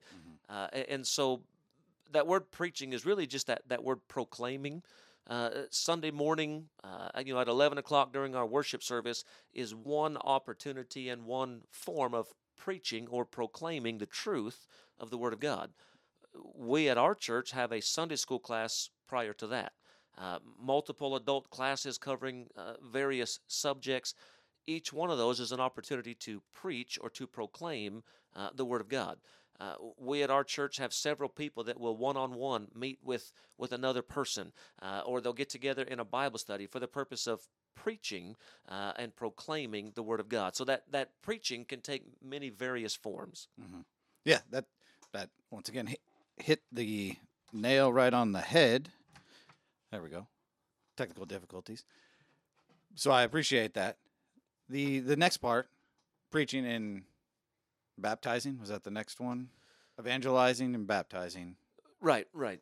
uh, 0.49 0.67
a- 0.73 0.91
and 0.91 1.05
so 1.05 1.43
that 2.11 2.27
word 2.27 2.51
preaching 2.51 2.93
is 2.93 3.05
really 3.05 3.25
just 3.25 3.47
that, 3.47 3.61
that 3.67 3.83
word 3.83 3.99
proclaiming. 4.07 4.83
Uh, 5.29 5.49
Sunday 5.69 6.11
morning, 6.11 6.67
uh, 6.83 7.09
you 7.25 7.33
know, 7.33 7.39
at 7.39 7.47
11 7.47 7.77
o'clock 7.77 8.11
during 8.11 8.35
our 8.35 8.45
worship 8.45 8.83
service, 8.83 9.23
is 9.53 9.73
one 9.73 10.17
opportunity 10.17 11.09
and 11.09 11.25
one 11.25 11.61
form 11.69 12.13
of 12.13 12.33
preaching 12.57 13.07
or 13.09 13.23
proclaiming 13.23 13.97
the 13.97 14.05
truth 14.05 14.67
of 14.99 15.09
the 15.09 15.17
Word 15.17 15.33
of 15.33 15.39
God. 15.39 15.71
We 16.55 16.89
at 16.89 16.97
our 16.97 17.15
church 17.15 17.51
have 17.51 17.71
a 17.71 17.81
Sunday 17.81 18.15
school 18.15 18.39
class 18.39 18.89
prior 19.07 19.33
to 19.33 19.47
that, 19.47 19.73
uh, 20.17 20.39
multiple 20.59 21.15
adult 21.15 21.49
classes 21.49 21.97
covering 21.97 22.47
uh, 22.57 22.73
various 22.91 23.39
subjects. 23.47 24.13
Each 24.67 24.93
one 24.93 25.09
of 25.09 25.17
those 25.17 25.39
is 25.39 25.51
an 25.51 25.59
opportunity 25.59 26.13
to 26.15 26.41
preach 26.53 26.99
or 27.01 27.09
to 27.11 27.25
proclaim 27.27 28.03
uh, 28.35 28.49
the 28.53 28.65
Word 28.65 28.81
of 28.81 28.89
God. 28.89 29.17
Uh, 29.59 29.75
we 29.97 30.23
at 30.23 30.31
our 30.31 30.43
church 30.43 30.77
have 30.77 30.93
several 30.93 31.29
people 31.29 31.63
that 31.63 31.79
will 31.79 31.95
one-on-one 31.95 32.67
meet 32.75 32.99
with 33.03 33.31
with 33.57 33.71
another 33.71 34.01
person, 34.01 34.51
uh, 34.81 35.01
or 35.05 35.21
they'll 35.21 35.33
get 35.33 35.49
together 35.49 35.83
in 35.83 35.99
a 35.99 36.05
Bible 36.05 36.39
study 36.39 36.65
for 36.67 36.79
the 36.79 36.87
purpose 36.87 37.27
of 37.27 37.41
preaching 37.75 38.35
and 38.67 39.15
proclaiming 39.15 39.91
the 39.93 40.03
Word 40.03 40.19
of 40.19 40.29
God. 40.29 40.55
So 40.55 40.65
that 40.65 40.83
that 40.91 41.09
preaching 41.21 41.65
can 41.65 41.81
take 41.81 42.03
many 42.23 42.49
various 42.49 42.95
forms. 42.95 43.47
Mm-hmm. 43.61 43.81
Yeah, 44.25 44.39
that 44.49 44.65
that 45.13 45.29
once 45.51 45.69
again 45.69 45.87
hit, 45.87 46.01
hit 46.37 46.61
the 46.71 47.15
nail 47.53 47.93
right 47.93 48.13
on 48.13 48.31
the 48.31 48.41
head. 48.41 48.89
There 49.91 50.01
we 50.01 50.09
go. 50.09 50.27
Technical 50.95 51.25
difficulties. 51.25 51.83
So 52.95 53.11
I 53.11 53.23
appreciate 53.23 53.73
that. 53.73 53.97
The 54.69 54.99
the 54.99 55.15
next 55.15 55.37
part, 55.37 55.69
preaching 56.29 56.65
and 56.65 57.03
baptizing, 57.97 58.59
was 58.59 58.69
that 58.69 58.83
the 58.83 58.91
next 58.91 59.19
one? 59.19 59.49
Evangelizing 59.99 60.73
and 60.75 60.87
baptizing. 60.87 61.55
Right, 61.99 62.27
right. 62.33 62.61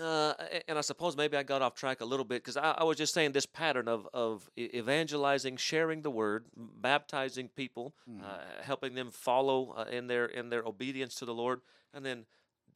Uh, 0.00 0.34
and 0.68 0.76
I 0.76 0.82
suppose 0.82 1.16
maybe 1.16 1.38
I 1.38 1.42
got 1.42 1.62
off 1.62 1.74
track 1.74 2.02
a 2.02 2.04
little 2.04 2.24
bit 2.24 2.42
because 2.42 2.58
I, 2.58 2.72
I, 2.72 2.84
was 2.84 2.98
just 2.98 3.14
saying 3.14 3.32
this 3.32 3.46
pattern 3.46 3.88
of, 3.88 4.06
of 4.12 4.50
evangelizing, 4.58 5.56
sharing 5.56 6.02
the 6.02 6.10
word, 6.10 6.44
baptizing 6.54 7.48
people, 7.48 7.94
mm-hmm. 8.08 8.22
uh, 8.22 8.62
helping 8.62 8.94
them 8.94 9.10
follow 9.10 9.74
uh, 9.74 9.84
in 9.90 10.06
their 10.06 10.26
in 10.26 10.50
their 10.50 10.62
obedience 10.64 11.14
to 11.16 11.24
the 11.24 11.32
Lord, 11.32 11.62
and 11.94 12.04
then 12.04 12.26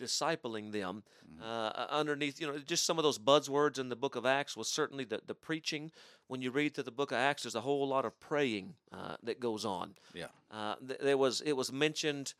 discipling 0.00 0.72
them. 0.72 1.02
Mm-hmm. 1.24 1.42
Uh, 1.42 1.86
underneath, 1.90 2.40
you 2.40 2.46
know, 2.46 2.58
just 2.58 2.86
some 2.86 2.98
of 2.98 3.04
those 3.04 3.18
buzzwords 3.18 3.78
in 3.78 3.88
the 3.88 3.96
Book 3.96 4.16
of 4.16 4.24
Acts 4.24 4.56
was 4.56 4.68
certainly 4.68 5.04
the 5.04 5.20
the 5.26 5.34
preaching. 5.34 5.90
When 6.26 6.42
you 6.42 6.50
read 6.50 6.74
through 6.74 6.84
the 6.84 6.90
Book 6.90 7.12
of 7.12 7.18
Acts, 7.18 7.42
there's 7.42 7.54
a 7.54 7.60
whole 7.60 7.86
lot 7.86 8.04
of 8.04 8.18
praying 8.20 8.74
uh, 8.92 9.16
that 9.22 9.40
goes 9.40 9.64
on. 9.64 9.94
Yeah, 10.14 10.26
uh, 10.50 10.76
th- 10.86 11.00
there 11.00 11.18
was 11.18 11.40
it 11.40 11.52
was 11.52 11.72
mentioned 11.72 12.34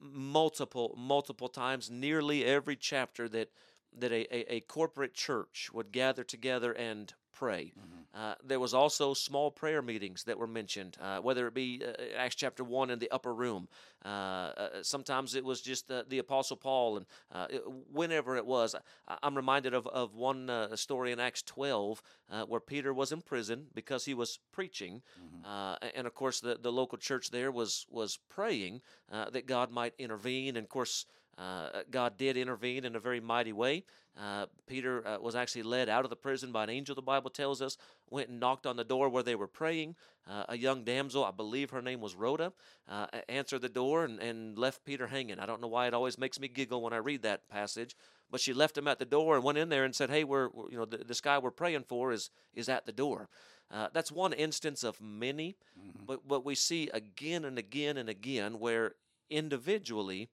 multiple 0.00 0.94
multiple 0.96 1.48
times, 1.48 1.90
nearly 1.90 2.44
every 2.44 2.76
chapter 2.76 3.28
that 3.28 3.50
that 3.96 4.12
a, 4.12 4.34
a, 4.34 4.56
a, 4.56 4.60
corporate 4.60 5.14
church 5.14 5.70
would 5.72 5.92
gather 5.92 6.22
together 6.22 6.72
and 6.72 7.14
pray. 7.32 7.72
Mm-hmm. 7.78 7.97
Uh, 8.18 8.34
there 8.44 8.58
was 8.58 8.74
also 8.74 9.14
small 9.14 9.48
prayer 9.48 9.80
meetings 9.80 10.24
that 10.24 10.36
were 10.36 10.46
mentioned, 10.46 10.96
uh, 11.00 11.18
whether 11.18 11.46
it 11.46 11.54
be 11.54 11.80
uh, 11.86 11.92
Acts 12.16 12.34
chapter 12.34 12.64
one 12.64 12.90
in 12.90 12.98
the 12.98 13.08
upper 13.12 13.32
room. 13.32 13.68
Uh, 14.04 14.08
uh, 14.08 14.68
sometimes 14.82 15.36
it 15.36 15.44
was 15.44 15.60
just 15.60 15.88
the 15.88 16.18
Apostle 16.18 16.56
Paul, 16.56 16.96
and 16.96 17.06
uh, 17.30 17.46
it, 17.48 17.62
whenever 17.92 18.36
it 18.36 18.44
was, 18.44 18.74
I, 19.06 19.18
am 19.22 19.36
reminded 19.36 19.72
of 19.72 19.86
of 19.86 20.16
one 20.16 20.50
story 20.74 21.12
in 21.12 21.20
Acts 21.20 21.42
12 21.42 22.02
where 22.48 22.60
Peter 22.60 22.92
was 22.92 23.12
in 23.12 23.20
prison 23.20 23.66
because 23.74 24.04
he 24.04 24.14
was 24.14 24.40
preaching, 24.50 25.02
mm-hmm. 25.20 25.88
and 25.94 26.06
of 26.06 26.14
course 26.14 26.40
the, 26.40 26.58
the 26.60 26.72
local 26.72 26.98
church 26.98 27.30
there 27.30 27.52
was 27.52 27.86
was 27.88 28.18
praying 28.28 28.80
that 29.10 29.46
God 29.46 29.70
might 29.70 29.94
intervene, 29.98 30.56
and 30.56 30.64
of 30.64 30.68
course. 30.68 31.06
Uh, 31.38 31.82
God 31.90 32.16
did 32.16 32.36
intervene 32.36 32.84
in 32.84 32.96
a 32.96 33.00
very 33.00 33.20
mighty 33.20 33.52
way. 33.52 33.84
Uh, 34.20 34.46
Peter 34.66 35.06
uh, 35.06 35.18
was 35.20 35.36
actually 35.36 35.62
led 35.62 35.88
out 35.88 36.04
of 36.04 36.10
the 36.10 36.16
prison 36.16 36.50
by 36.50 36.64
an 36.64 36.70
angel, 36.70 36.96
the 36.96 37.02
Bible 37.02 37.30
tells 37.30 37.62
us, 37.62 37.76
went 38.10 38.28
and 38.28 38.40
knocked 38.40 38.66
on 38.66 38.76
the 38.76 38.82
door 38.82 39.08
where 39.08 39.22
they 39.22 39.36
were 39.36 39.46
praying. 39.46 39.94
Uh, 40.28 40.44
a 40.48 40.58
young 40.58 40.82
damsel, 40.82 41.24
I 41.24 41.30
believe 41.30 41.70
her 41.70 41.80
name 41.80 42.00
was 42.00 42.16
Rhoda, 42.16 42.52
uh, 42.88 43.06
answered 43.28 43.62
the 43.62 43.68
door 43.68 44.04
and, 44.04 44.18
and 44.18 44.58
left 44.58 44.84
Peter 44.84 45.06
hanging. 45.06 45.38
I 45.38 45.46
don't 45.46 45.60
know 45.60 45.68
why 45.68 45.86
it 45.86 45.94
always 45.94 46.18
makes 46.18 46.40
me 46.40 46.48
giggle 46.48 46.82
when 46.82 46.92
I 46.92 46.96
read 46.96 47.22
that 47.22 47.48
passage, 47.48 47.94
but 48.28 48.40
she 48.40 48.52
left 48.52 48.76
him 48.76 48.88
at 48.88 48.98
the 48.98 49.04
door 49.04 49.36
and 49.36 49.44
went 49.44 49.58
in 49.58 49.68
there 49.68 49.84
and 49.84 49.94
said, 49.94 50.10
Hey, 50.10 50.24
we're, 50.24 50.48
you 50.68 50.76
know, 50.76 50.84
the, 50.84 50.98
this 50.98 51.20
guy 51.20 51.38
we're 51.38 51.52
praying 51.52 51.84
for 51.84 52.10
is, 52.10 52.30
is 52.52 52.68
at 52.68 52.86
the 52.86 52.92
door. 52.92 53.28
Uh, 53.70 53.88
that's 53.92 54.10
one 54.10 54.32
instance 54.32 54.82
of 54.82 55.00
many, 55.00 55.56
mm-hmm. 55.78 56.04
but, 56.06 56.26
but 56.26 56.44
we 56.44 56.54
see 56.54 56.90
again 56.92 57.44
and 57.44 57.58
again 57.58 57.96
and 57.96 58.08
again 58.08 58.58
where 58.58 58.94
individually, 59.30 60.28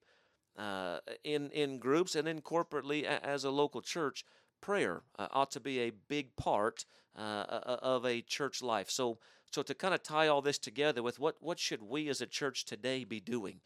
uh, 0.58 0.98
in 1.24 1.50
in 1.50 1.78
groups 1.78 2.14
and 2.14 2.26
then 2.26 2.40
corporately 2.40 3.04
as 3.04 3.44
a 3.44 3.50
local 3.50 3.82
church, 3.82 4.24
prayer 4.60 5.02
uh, 5.18 5.28
ought 5.32 5.50
to 5.52 5.60
be 5.60 5.80
a 5.80 5.92
big 6.08 6.34
part 6.36 6.84
uh, 7.16 7.44
of 7.82 8.04
a 8.04 8.22
church 8.22 8.62
life. 8.62 8.90
So 8.90 9.18
so 9.52 9.62
to 9.62 9.74
kind 9.74 9.94
of 9.94 10.02
tie 10.02 10.28
all 10.28 10.42
this 10.42 10.58
together 10.58 11.02
with 11.02 11.18
what 11.18 11.36
what 11.40 11.58
should 11.58 11.82
we 11.82 12.08
as 12.08 12.20
a 12.20 12.26
church 12.26 12.64
today 12.64 13.04
be 13.04 13.20
doing? 13.20 13.60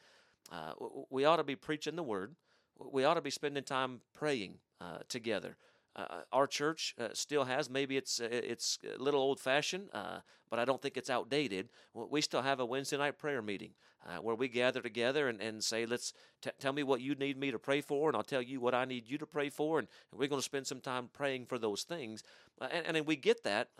Uh, 0.50 0.72
we 1.11 1.24
ought 1.24 1.37
to 1.37 1.44
be 1.44 1.57
preaching 1.57 1.96
the 1.96 2.03
word. 2.03 2.35
We 2.79 3.05
ought 3.05 3.14
to 3.14 3.20
be 3.20 3.31
spending 3.31 3.64
time 3.64 4.00
praying 4.14 4.59
uh, 4.81 4.98
together. 5.09 5.57
Uh, 5.96 6.20
our 6.33 6.46
church 6.46 6.94
uh, 7.00 7.09
still 7.12 7.44
has 7.44 7.68
maybe 7.68 7.96
it's 7.96 8.20
uh, 8.20 8.29
it's 8.31 8.79
a 8.96 9.03
little 9.03 9.20
old 9.20 9.40
fashioned, 9.40 9.88
uh, 9.92 10.20
but 10.48 10.59
I 10.59 10.64
don't 10.64 10.81
think 10.81 10.96
it's 10.96 11.11
outdated. 11.11 11.68
We 11.94 12.20
still 12.20 12.42
have 12.42 12.61
a 12.61 12.64
Wednesday 12.64 12.96
night 12.96 13.18
prayer 13.18 13.42
meeting 13.42 13.72
uh, 14.07 14.18
where 14.18 14.37
we 14.37 14.48
gather 14.48 14.81
together 14.81 15.29
and, 15.29 15.40
and 15.40 15.64
say, 15.64 15.87
let's 15.87 16.12
t- 16.42 16.50
tell 16.61 16.72
me 16.72 16.85
what 16.85 17.00
you 17.00 17.16
need 17.16 17.37
me 17.37 17.50
to 17.50 17.59
pray 17.59 17.81
for, 17.81 18.09
and 18.09 18.16
I'll 18.16 18.22
tell 18.22 18.42
you 18.42 18.61
what 18.61 18.74
I 18.74 18.85
need 18.85 19.09
you 19.09 19.18
to 19.18 19.26
pray 19.26 19.48
for, 19.48 19.81
and, 19.81 19.88
and 20.12 20.20
we're 20.20 20.29
going 20.29 20.40
to 20.40 20.44
spend 20.44 20.66
some 20.66 20.81
time 20.81 21.09
praying 21.12 21.46
for 21.46 21.59
those 21.59 21.83
things. 21.83 22.22
Uh, 22.61 22.68
and, 22.72 22.96
and 22.96 23.07
we 23.07 23.16
get 23.16 23.42
that 23.44 23.70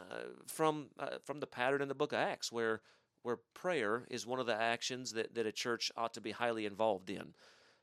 from 0.47 0.87
from 1.25 1.39
the 1.39 1.47
pattern 1.47 1.81
in 1.81 1.89
the 1.89 1.95
Book 1.95 2.13
of 2.13 2.19
Acts, 2.19 2.51
where 2.51 2.81
where 3.23 3.39
prayer 3.55 4.05
is 4.11 4.27
one 4.27 4.41
of 4.41 4.47
the 4.47 4.61
actions 4.61 5.13
that, 5.13 5.35
that 5.35 5.47
a 5.47 5.53
church 5.53 5.93
ought 5.97 6.15
to 6.15 6.21
be 6.21 6.31
highly 6.33 6.67
involved 6.67 7.11
in. 7.11 7.35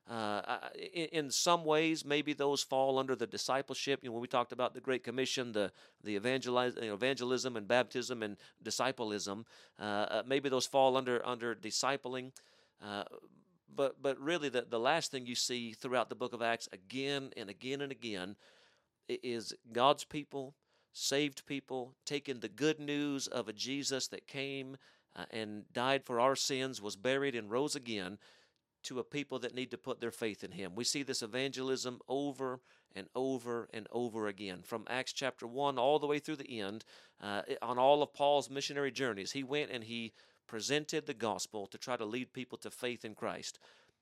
Uh, 0.10 0.60
in, 0.94 1.06
in, 1.08 1.32
some 1.32 1.66
ways, 1.66 2.06
maybe 2.06 2.32
those 2.32 2.64
fall 2.64 2.98
under 2.98 3.14
the 3.14 3.28
discipleship. 3.28 4.00
You 4.02 4.10
know, 4.10 4.14
when 4.14 4.22
we 4.22 4.28
talked 4.28 4.54
about 4.54 4.74
the 4.74 4.80
Great 4.80 5.04
Commission, 5.04 5.52
the 5.52 5.70
the 6.02 6.16
evangelize, 6.16 6.76
you 6.76 6.88
know, 6.88 6.94
evangelism 6.94 7.58
and 7.58 7.68
baptism 7.68 8.24
and 8.24 8.38
disciplism, 8.64 9.46
uh, 9.78 9.84
uh, 9.84 10.24
maybe 10.26 10.48
those 10.48 10.66
fall 10.66 10.96
under 10.96 11.26
under 11.28 11.54
discipling. 11.54 12.32
Uh, 12.82 13.04
but 13.76 14.02
but 14.02 14.18
really, 14.18 14.48
the 14.48 14.66
the 14.70 14.80
last 14.80 15.12
thing 15.12 15.26
you 15.26 15.36
see 15.36 15.74
throughout 15.74 16.08
the 16.08 16.16
Book 16.16 16.32
of 16.32 16.42
Acts, 16.42 16.70
again 16.72 17.32
and 17.36 17.50
again 17.50 17.82
and 17.82 17.92
again, 17.92 18.38
is 19.10 19.54
God's 19.74 20.06
people, 20.06 20.56
saved 20.94 21.46
people, 21.46 21.96
taking 22.06 22.40
the 22.40 22.48
good 22.48 22.80
news 22.80 23.28
of 23.28 23.50
a 23.50 23.54
Jesus 23.54 24.08
that 24.08 24.26
came 24.26 24.78
uh, 25.18 25.26
and 25.32 25.66
died 25.74 26.06
for 26.06 26.22
our 26.22 26.38
sins, 26.38 26.82
was 26.82 26.96
buried 26.96 27.36
and 27.36 27.52
rose 27.52 27.76
again 27.76 28.20
to 28.88 29.00
a 29.00 29.04
people 29.04 29.40
that 29.40 29.54
need 29.54 29.72
to 29.72 29.78
put 29.78 30.00
their 30.00 30.12
faith 30.12 30.44
in 30.44 30.52
him. 30.52 30.74
We 30.74 30.84
see 30.84 31.04
this 31.04 31.22
evangelism 31.22 32.00
over 32.08 32.62
and 32.96 33.08
over 33.14 33.68
and 33.74 33.86
over 33.92 34.28
again 34.28 34.62
from 34.64 34.86
Acts 34.90 35.14
chapter 35.14 35.46
1 35.46 35.78
all 35.78 36.00
the 36.00 36.08
way 36.08 36.20
through 36.20 36.38
the 36.38 36.60
end 36.60 36.86
uh, 37.22 37.42
on 37.62 37.78
all 37.78 38.02
of 38.02 38.14
Paul's 38.14 38.50
missionary 38.50 38.92
journeys. 38.92 39.34
He 39.34 39.44
went 39.44 39.72
and 39.72 39.84
he 39.84 40.14
presented 40.48 41.06
the 41.06 41.14
gospel 41.14 41.68
to 41.68 41.78
try 41.78 41.98
to 41.98 42.06
lead 42.06 42.32
people 42.32 42.58
to 42.60 42.72
faith 42.72 43.04
in 43.04 43.14
Christ. 43.14 43.60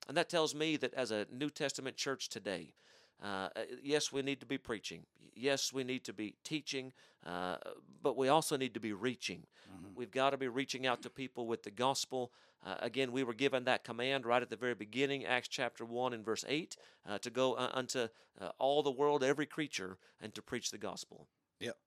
And 0.07 0.15
that 0.15 0.29
tells 0.29 0.53
me 0.53 0.77
that 0.77 0.93
as 0.93 1.09
a 1.09 1.25
New 1.31 1.49
Testament 1.49 1.97
church 1.97 2.29
today, 2.29 2.75
uh, 3.23 3.49
uh 3.55 3.61
yes, 3.81 4.11
we 4.11 4.21
need 4.21 4.39
to 4.39 4.45
be 4.45 4.57
preaching. 4.57 5.03
Yes, 5.35 5.73
we 5.73 5.83
need 5.83 6.05
to 6.05 6.13
be 6.13 6.35
teaching, 6.43 6.93
uh, 7.25 7.57
but 8.01 8.15
we 8.15 8.29
also 8.29 8.55
need 8.55 8.73
to 8.73 8.79
be 8.79 8.93
reaching. 8.93 9.39
Mm-hmm. 9.39 9.87
We've 9.95 10.11
got 10.11 10.29
to 10.29 10.37
be 10.37 10.47
reaching 10.47 10.87
out 10.87 11.01
to 11.01 11.09
people 11.09 11.45
with 11.45 11.63
the 11.63 11.71
gospel 11.71 12.31
uh, 12.65 12.75
again, 12.79 13.11
we 13.11 13.23
were 13.23 13.33
given 13.33 13.65
that 13.65 13.83
command 13.83 14.25
right 14.25 14.41
at 14.41 14.49
the 14.49 14.55
very 14.55 14.73
beginning, 14.73 15.23
Acts 15.23 15.47
chapter 15.47 15.85
1 15.85 16.13
and 16.13 16.25
verse 16.25 16.43
8, 16.47 16.75
uh, 17.07 17.17
to 17.19 17.29
go 17.29 17.53
uh, 17.53 17.69
unto 17.73 18.07
uh, 18.41 18.49
all 18.57 18.81
the 18.81 18.91
world, 18.91 19.23
every 19.23 19.45
creature, 19.45 19.97
and 20.19 20.33
to 20.33 20.41
preach 20.41 20.71
the 20.71 20.79
gospel. 20.79 21.27
Yep. 21.59 21.77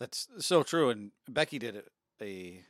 That's 0.00 0.28
so 0.38 0.62
true. 0.62 0.88
And 0.88 1.10
Becky 1.28 1.58
did 1.58 1.82
a 2.22 2.62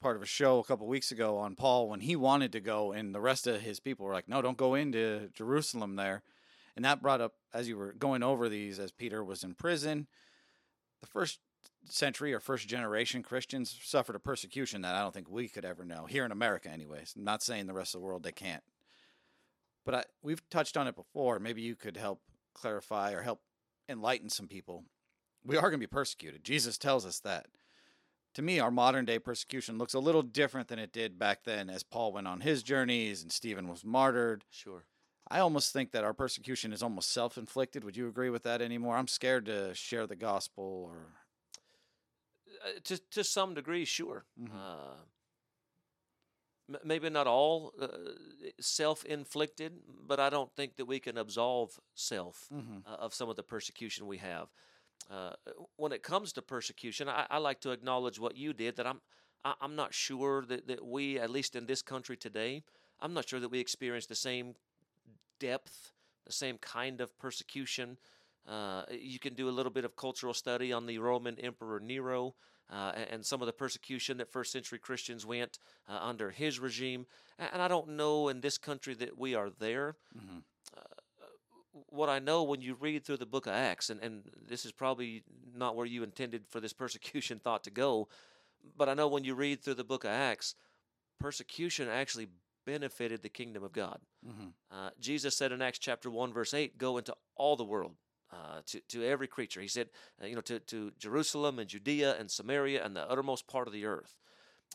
part 0.00 0.16
of 0.16 0.22
a 0.22 0.26
show 0.26 0.58
a 0.58 0.64
couple 0.64 0.86
weeks 0.86 1.12
ago 1.12 1.36
on 1.36 1.54
Paul 1.54 1.88
when 1.90 2.00
he 2.00 2.16
wanted 2.16 2.52
to 2.52 2.60
go, 2.60 2.92
and 2.92 3.14
the 3.14 3.20
rest 3.20 3.46
of 3.46 3.60
his 3.60 3.78
people 3.78 4.06
were 4.06 4.14
like, 4.14 4.28
no, 4.28 4.40
don't 4.40 4.56
go 4.56 4.74
into 4.74 5.28
Jerusalem 5.34 5.96
there. 5.96 6.22
And 6.76 6.84
that 6.84 7.00
brought 7.00 7.22
up, 7.22 7.32
as 7.54 7.68
you 7.68 7.78
were 7.78 7.92
going 7.92 8.22
over 8.22 8.48
these, 8.48 8.78
as 8.78 8.92
Peter 8.92 9.24
was 9.24 9.42
in 9.42 9.54
prison, 9.54 10.06
the 11.00 11.06
first 11.06 11.40
century 11.88 12.34
or 12.34 12.40
first 12.40 12.68
generation 12.68 13.22
Christians 13.22 13.76
suffered 13.82 14.16
a 14.16 14.20
persecution 14.20 14.82
that 14.82 14.94
I 14.94 15.00
don't 15.00 15.14
think 15.14 15.30
we 15.30 15.48
could 15.48 15.64
ever 15.64 15.84
know 15.84 16.04
here 16.06 16.24
in 16.24 16.32
America, 16.32 16.68
anyways. 16.68 17.14
I'm 17.16 17.24
not 17.24 17.42
saying 17.42 17.66
the 17.66 17.72
rest 17.72 17.94
of 17.94 18.00
the 18.00 18.06
world 18.06 18.22
they 18.22 18.32
can't, 18.32 18.62
but 19.84 19.94
I, 19.94 20.04
we've 20.22 20.46
touched 20.50 20.76
on 20.76 20.86
it 20.86 20.96
before. 20.96 21.38
Maybe 21.38 21.62
you 21.62 21.76
could 21.76 21.96
help 21.96 22.20
clarify 22.54 23.12
or 23.12 23.22
help 23.22 23.40
enlighten 23.88 24.28
some 24.28 24.48
people. 24.48 24.84
We 25.44 25.56
are 25.56 25.62
going 25.62 25.74
to 25.74 25.78
be 25.78 25.86
persecuted. 25.86 26.44
Jesus 26.44 26.76
tells 26.76 27.06
us 27.06 27.20
that. 27.20 27.46
To 28.34 28.42
me, 28.42 28.60
our 28.60 28.70
modern 28.70 29.06
day 29.06 29.18
persecution 29.18 29.78
looks 29.78 29.94
a 29.94 29.98
little 29.98 30.20
different 30.20 30.68
than 30.68 30.78
it 30.78 30.92
did 30.92 31.18
back 31.18 31.44
then 31.44 31.70
as 31.70 31.82
Paul 31.82 32.12
went 32.12 32.28
on 32.28 32.40
his 32.40 32.62
journeys 32.62 33.22
and 33.22 33.32
Stephen 33.32 33.66
was 33.66 33.82
martyred. 33.82 34.44
Sure. 34.50 34.84
I 35.28 35.40
almost 35.40 35.72
think 35.72 35.90
that 35.92 36.04
our 36.04 36.14
persecution 36.14 36.72
is 36.72 36.82
almost 36.82 37.10
self 37.10 37.36
inflicted. 37.36 37.84
Would 37.84 37.96
you 37.96 38.08
agree 38.08 38.30
with 38.30 38.44
that 38.44 38.62
anymore? 38.62 38.96
I'm 38.96 39.08
scared 39.08 39.46
to 39.46 39.74
share 39.74 40.06
the 40.06 40.16
gospel 40.16 40.64
or. 40.88 40.96
Uh, 42.64 42.80
to 42.84 42.96
to 43.10 43.24
some 43.24 43.54
degree, 43.54 43.84
sure. 43.84 44.24
Mhm. 44.40 44.50
Uh, 44.54 44.94
m- 46.70 46.80
maybe 46.84 47.10
not 47.10 47.26
all 47.26 47.72
uh, 47.80 47.88
self-inflicted, 48.60 49.72
but 50.06 50.18
I 50.20 50.30
don't 50.30 50.54
think 50.54 50.76
that 50.76 50.86
we 50.86 51.00
can 51.00 51.18
absolve 51.18 51.78
self 51.94 52.48
Mhm. 52.52 52.82
uh, 52.86 52.96
of 53.04 53.14
some 53.14 53.28
of 53.28 53.36
the 53.36 53.42
persecution 53.42 54.06
we 54.06 54.18
have. 54.18 54.48
Uh, 55.10 55.34
when 55.76 55.92
it 55.92 56.02
comes 56.02 56.32
to 56.32 56.42
persecution, 56.42 57.08
I, 57.08 57.26
I 57.30 57.38
like 57.38 57.60
to 57.60 57.70
acknowledge 57.70 58.18
what 58.18 58.36
you 58.36 58.52
did. 58.52 58.76
That 58.76 58.86
I'm 58.86 59.00
I, 59.44 59.54
I'm 59.60 59.76
not 59.76 59.92
sure 59.94 60.44
that, 60.46 60.66
that 60.66 60.84
we, 60.84 61.18
at 61.18 61.30
least 61.30 61.54
in 61.56 61.66
this 61.66 61.82
country 61.82 62.16
today, 62.16 62.64
I'm 63.00 63.12
not 63.12 63.28
sure 63.28 63.40
that 63.40 63.50
we 63.50 63.60
experience 63.60 64.06
the 64.06 64.14
same 64.16 64.54
depth, 65.38 65.92
the 66.24 66.32
same 66.32 66.58
kind 66.58 67.00
of 67.00 67.16
persecution. 67.18 67.98
Uh, 68.48 68.82
you 68.90 69.18
can 69.18 69.34
do 69.34 69.48
a 69.48 69.50
little 69.50 69.72
bit 69.72 69.84
of 69.84 69.96
cultural 69.96 70.34
study 70.34 70.72
on 70.72 70.86
the 70.86 70.98
Roman 70.98 71.38
Emperor 71.40 71.80
Nero 71.80 72.34
uh, 72.70 72.92
and 73.10 73.24
some 73.24 73.42
of 73.42 73.46
the 73.46 73.52
persecution 73.52 74.16
that 74.18 74.30
first 74.30 74.52
century 74.52 74.78
Christians 74.78 75.24
went 75.26 75.58
uh, 75.88 75.98
under 76.00 76.30
his 76.30 76.58
regime. 76.58 77.06
And 77.38 77.60
I 77.60 77.68
don't 77.68 77.90
know 77.90 78.28
in 78.28 78.40
this 78.40 78.58
country 78.58 78.94
that 78.94 79.18
we 79.18 79.34
are 79.34 79.50
there. 79.50 79.96
Mhm. 80.16 80.42
What 81.90 82.08
I 82.08 82.20
know 82.20 82.42
when 82.42 82.62
you 82.62 82.74
read 82.74 83.04
through 83.04 83.18
the 83.18 83.26
book 83.26 83.46
of 83.46 83.52
Acts, 83.52 83.90
and, 83.90 84.00
and 84.00 84.22
this 84.48 84.64
is 84.64 84.72
probably 84.72 85.22
not 85.54 85.76
where 85.76 85.84
you 85.84 86.02
intended 86.02 86.44
for 86.48 86.58
this 86.58 86.72
persecution 86.82 87.38
thought 87.38 87.64
to 87.64 87.70
go, 87.70 88.08
but 88.76 88.88
I 88.88 88.94
know 88.94 89.08
when 89.08 89.24
you 89.24 89.34
read 89.34 89.60
through 89.60 89.74
the 89.74 89.84
book 89.84 90.04
of 90.04 90.10
Acts, 90.10 90.54
persecution 91.20 91.88
actually 91.88 92.28
benefited 92.66 93.22
the 93.22 93.30
kingdom 93.30 93.62
of 93.64 93.72
God. 93.72 94.00
Mhm. 94.26 94.52
Uh, 94.70 94.90
Jesus 95.00 95.34
said 95.36 95.52
in 95.52 95.62
Acts 95.62 95.78
chapter 95.78 96.10
1, 96.10 96.32
verse 96.32 96.52
8, 96.52 96.76
go 96.76 96.98
into 96.98 97.16
all 97.36 97.56
the 97.56 97.64
world, 97.64 97.96
uh, 98.30 98.60
to, 98.66 98.80
to 98.88 99.04
every 99.04 99.28
creature. 99.28 99.60
He 99.62 99.68
said, 99.68 99.88
uh, 100.22 100.26
you 100.26 100.34
know, 100.34 100.40
to, 100.42 100.58
to 100.60 100.90
Jerusalem 100.98 101.58
and 101.58 101.68
Judea 101.70 102.16
and 102.18 102.30
Samaria 102.30 102.84
and 102.84 102.94
the 102.94 103.08
uttermost 103.08 103.46
part 103.46 103.68
of 103.68 103.72
the 103.72 103.86
earth. 103.86 104.18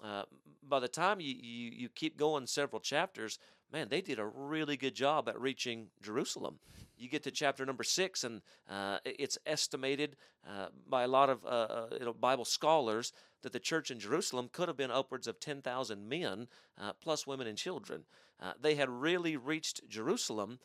Uh, 0.03 0.23
by 0.63 0.79
the 0.79 0.87
time 0.87 1.19
you, 1.19 1.35
you, 1.35 1.71
you 1.71 1.89
keep 1.89 2.17
going 2.17 2.47
several 2.47 2.79
chapters, 2.79 3.37
man, 3.71 3.87
they 3.89 4.01
did 4.01 4.19
a 4.19 4.25
really 4.25 4.77
good 4.77 4.95
job 4.95 5.27
at 5.27 5.39
reaching 5.39 5.87
Jerusalem. 6.01 6.59
You 6.97 7.09
get 7.09 7.23
to 7.23 7.31
chapter 7.31 7.65
number 7.65 7.83
six, 7.83 8.23
and 8.23 8.41
uh, 8.69 8.99
it's 9.05 9.37
estimated 9.45 10.15
uh, 10.47 10.67
by 10.87 11.03
a 11.03 11.07
lot 11.07 11.29
of 11.29 11.43
uh, 11.45 11.47
uh, 11.47 11.87
you 11.99 12.05
know 12.05 12.13
Bible 12.13 12.45
scholars 12.45 13.11
that 13.41 13.51
the 13.53 13.59
church 13.59 13.91
in 13.91 13.99
Jerusalem 13.99 14.49
could 14.51 14.67
have 14.67 14.77
been 14.77 14.91
upwards 14.91 15.27
of 15.27 15.39
10,000 15.39 16.07
men, 16.07 16.47
uh, 16.77 16.93
plus 16.93 17.25
women 17.25 17.47
and 17.47 17.57
children. 17.57 18.03
Uh, 18.39 18.53
they 18.59 18.75
had 18.75 18.89
really 18.89 19.37
reached 19.37 19.87
Jerusalem, 19.87 20.59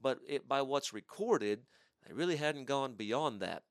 but 0.00 0.18
it, 0.26 0.48
by 0.48 0.62
what's 0.62 0.92
recorded, 0.92 1.62
they 2.06 2.12
really 2.12 2.36
hadn't 2.36 2.64
gone 2.64 2.94
beyond 2.94 3.40
that. 3.40 3.62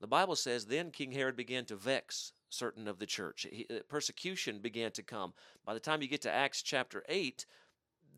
The 0.00 0.06
Bible 0.06 0.36
says 0.36 0.66
then 0.66 0.90
King 0.90 1.12
Herod 1.12 1.36
began 1.36 1.64
to 1.66 1.76
vex 1.76 2.32
certain 2.48 2.86
of 2.88 2.98
the 2.98 3.06
church. 3.06 3.46
He, 3.50 3.66
uh, 3.70 3.80
persecution 3.88 4.58
began 4.58 4.92
to 4.92 5.02
come. 5.02 5.32
By 5.64 5.74
the 5.74 5.80
time 5.80 6.02
you 6.02 6.08
get 6.08 6.22
to 6.22 6.32
Acts 6.32 6.62
chapter 6.62 7.02
8, 7.08 7.46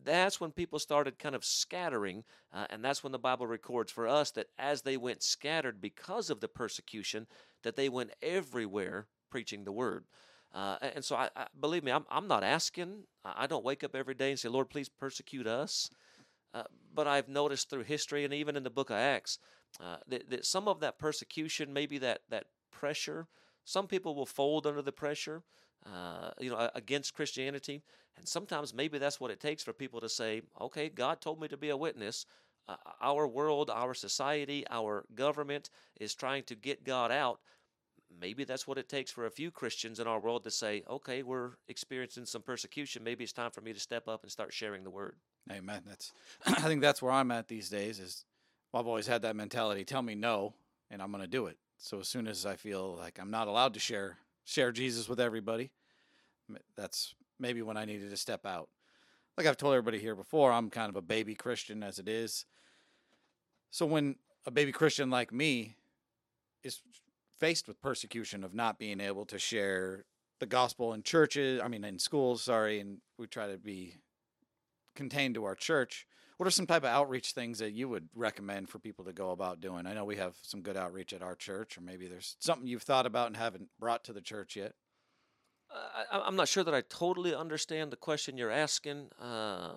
that's 0.03 0.39
when 0.39 0.51
people 0.51 0.79
started 0.79 1.19
kind 1.19 1.35
of 1.35 1.45
scattering, 1.45 2.23
uh, 2.53 2.65
and 2.69 2.83
that's 2.83 3.03
when 3.03 3.11
the 3.11 3.19
Bible 3.19 3.47
records 3.47 3.91
for 3.91 4.07
us 4.07 4.31
that 4.31 4.47
as 4.57 4.81
they 4.81 4.97
went 4.97 5.23
scattered 5.23 5.81
because 5.81 6.29
of 6.29 6.39
the 6.39 6.47
persecution, 6.47 7.27
that 7.63 7.75
they 7.75 7.89
went 7.89 8.11
everywhere 8.21 9.07
preaching 9.29 9.63
the 9.63 9.71
word. 9.71 10.05
Uh, 10.53 10.77
and 10.81 11.05
so, 11.05 11.15
I, 11.15 11.29
I 11.35 11.45
believe 11.59 11.83
me, 11.83 11.91
I'm, 11.91 12.05
I'm 12.09 12.27
not 12.27 12.43
asking. 12.43 13.03
I 13.23 13.45
don't 13.45 13.63
wake 13.63 13.83
up 13.83 13.95
every 13.95 14.15
day 14.15 14.31
and 14.31 14.39
say, 14.39 14.49
"Lord, 14.49 14.69
please 14.69 14.89
persecute 14.89 15.45
us." 15.45 15.89
Uh, 16.53 16.63
but 16.93 17.07
I've 17.07 17.29
noticed 17.29 17.69
through 17.69 17.83
history 17.83 18.25
and 18.25 18.33
even 18.33 18.55
in 18.55 18.63
the 18.63 18.71
book 18.71 18.89
of 18.89 18.95
Acts 18.95 19.37
uh, 19.79 19.97
that, 20.07 20.29
that 20.31 20.45
some 20.45 20.67
of 20.67 20.79
that 20.79 20.97
persecution, 20.97 21.71
maybe 21.71 21.99
that 21.99 22.21
that 22.29 22.45
pressure, 22.71 23.27
some 23.63 23.85
people 23.85 24.15
will 24.15 24.25
fold 24.25 24.65
under 24.65 24.81
the 24.81 24.91
pressure, 24.91 25.43
uh, 25.85 26.31
you 26.39 26.49
know, 26.49 26.69
against 26.73 27.13
Christianity, 27.13 27.83
and 28.17 28.27
sometimes 28.27 28.73
maybe 28.73 28.97
that's 28.97 29.19
what 29.19 29.29
it 29.29 29.39
takes 29.39 29.61
for 29.61 29.73
people 29.73 30.01
to 30.01 30.09
say, 30.09 30.41
"Okay, 30.59 30.89
God 30.89 31.21
told 31.21 31.39
me 31.39 31.47
to 31.47 31.57
be 31.57 31.69
a 31.69 31.77
witness." 31.77 32.25
Uh, 32.67 32.75
our 33.01 33.27
world, 33.27 33.71
our 33.71 33.95
society, 33.95 34.63
our 34.69 35.03
government 35.15 35.71
is 35.99 36.13
trying 36.13 36.43
to 36.43 36.55
get 36.55 36.83
God 36.83 37.11
out. 37.11 37.39
Maybe 38.19 38.43
that's 38.43 38.67
what 38.67 38.77
it 38.77 38.89
takes 38.89 39.11
for 39.11 39.25
a 39.25 39.31
few 39.31 39.51
Christians 39.51 39.99
in 39.99 40.07
our 40.07 40.19
world 40.19 40.43
to 40.43 40.51
say, 40.51 40.83
"Okay, 40.89 41.23
we're 41.23 41.51
experiencing 41.67 42.25
some 42.25 42.41
persecution. 42.41 43.03
Maybe 43.03 43.23
it's 43.23 43.33
time 43.33 43.51
for 43.51 43.61
me 43.61 43.73
to 43.73 43.79
step 43.79 44.07
up 44.07 44.23
and 44.23 44.31
start 44.31 44.53
sharing 44.53 44.83
the 44.83 44.89
word." 44.89 45.15
Amen. 45.51 45.83
That's. 45.85 46.11
I 46.45 46.61
think 46.61 46.81
that's 46.81 47.01
where 47.01 47.11
I'm 47.11 47.31
at 47.31 47.47
these 47.47 47.69
days. 47.69 47.99
Is 47.99 48.25
well, 48.71 48.81
I've 48.81 48.87
always 48.87 49.07
had 49.07 49.21
that 49.23 49.35
mentality. 49.35 49.83
Tell 49.83 50.01
me 50.01 50.15
no, 50.15 50.53
and 50.89 51.01
I'm 51.01 51.11
going 51.11 51.23
to 51.23 51.27
do 51.27 51.47
it. 51.47 51.57
So 51.77 51.99
as 51.99 52.07
soon 52.07 52.27
as 52.27 52.45
I 52.45 52.55
feel 52.55 52.95
like 52.95 53.19
I'm 53.19 53.31
not 53.31 53.47
allowed 53.47 53.73
to 53.75 53.79
share 53.79 54.17
share 54.43 54.71
Jesus 54.71 55.07
with 55.07 55.19
everybody, 55.19 55.71
that's 56.75 57.13
maybe 57.39 57.61
when 57.61 57.77
I 57.77 57.85
needed 57.85 58.09
to 58.09 58.17
step 58.17 58.45
out. 58.45 58.69
Like 59.37 59.47
I've 59.47 59.57
told 59.57 59.73
everybody 59.73 59.99
here 59.99 60.15
before, 60.15 60.51
I'm 60.51 60.69
kind 60.69 60.89
of 60.89 60.95
a 60.95 61.01
baby 61.01 61.35
Christian 61.35 61.83
as 61.83 61.99
it 61.99 62.09
is. 62.09 62.45
So 63.71 63.85
when 63.85 64.15
a 64.45 64.51
baby 64.51 64.71
Christian 64.71 65.09
like 65.09 65.31
me 65.31 65.75
is 66.63 66.81
faced 67.39 67.67
with 67.67 67.81
persecution 67.81 68.43
of 68.43 68.53
not 68.53 68.77
being 68.79 68.99
able 68.99 69.25
to 69.25 69.39
share 69.39 70.05
the 70.39 70.45
gospel 70.45 70.93
in 70.93 71.03
churches, 71.03 71.61
I 71.63 71.67
mean 71.67 71.83
in 71.83 71.99
schools, 71.99 72.43
sorry, 72.43 72.79
and 72.79 72.99
we 73.17 73.27
try 73.27 73.47
to 73.47 73.57
be 73.57 73.95
contained 74.95 75.35
to 75.35 75.45
our 75.45 75.55
church. 75.55 76.05
What 76.37 76.47
are 76.47 76.51
some 76.51 76.67
type 76.67 76.83
of 76.83 76.89
outreach 76.89 77.33
things 77.33 77.59
that 77.59 77.71
you 77.73 77.89
would 77.89 78.07
recommend 78.15 78.69
for 78.69 78.79
people 78.79 79.03
to 79.05 79.11
go 79.13 79.31
about 79.31 79.59
doing? 79.59 79.85
I 79.85 79.93
know 79.93 80.05
we 80.05 80.15
have 80.15 80.35
some 80.41 80.61
good 80.61 80.77
outreach 80.77 81.11
at 81.11 81.21
our 81.21 81.35
church, 81.35 81.77
or 81.77 81.81
maybe 81.81 82.07
there's 82.07 82.37
something 82.39 82.65
you've 82.67 82.83
thought 82.83 83.05
about 83.05 83.27
and 83.27 83.35
haven't 83.35 83.67
brought 83.77 84.05
to 84.05 84.13
the 84.13 84.21
church 84.21 84.55
yet. 84.55 84.73
I, 85.69 86.17
I- 86.17 86.25
I'm 86.25 86.37
not 86.37 86.47
sure 86.47 86.63
that 86.63 86.73
I 86.73 86.81
totally 86.81 87.35
understand 87.35 87.91
the 87.91 87.97
question 87.97 88.37
you're 88.37 88.51
asking. 88.51 89.09
Uh, 89.21 89.75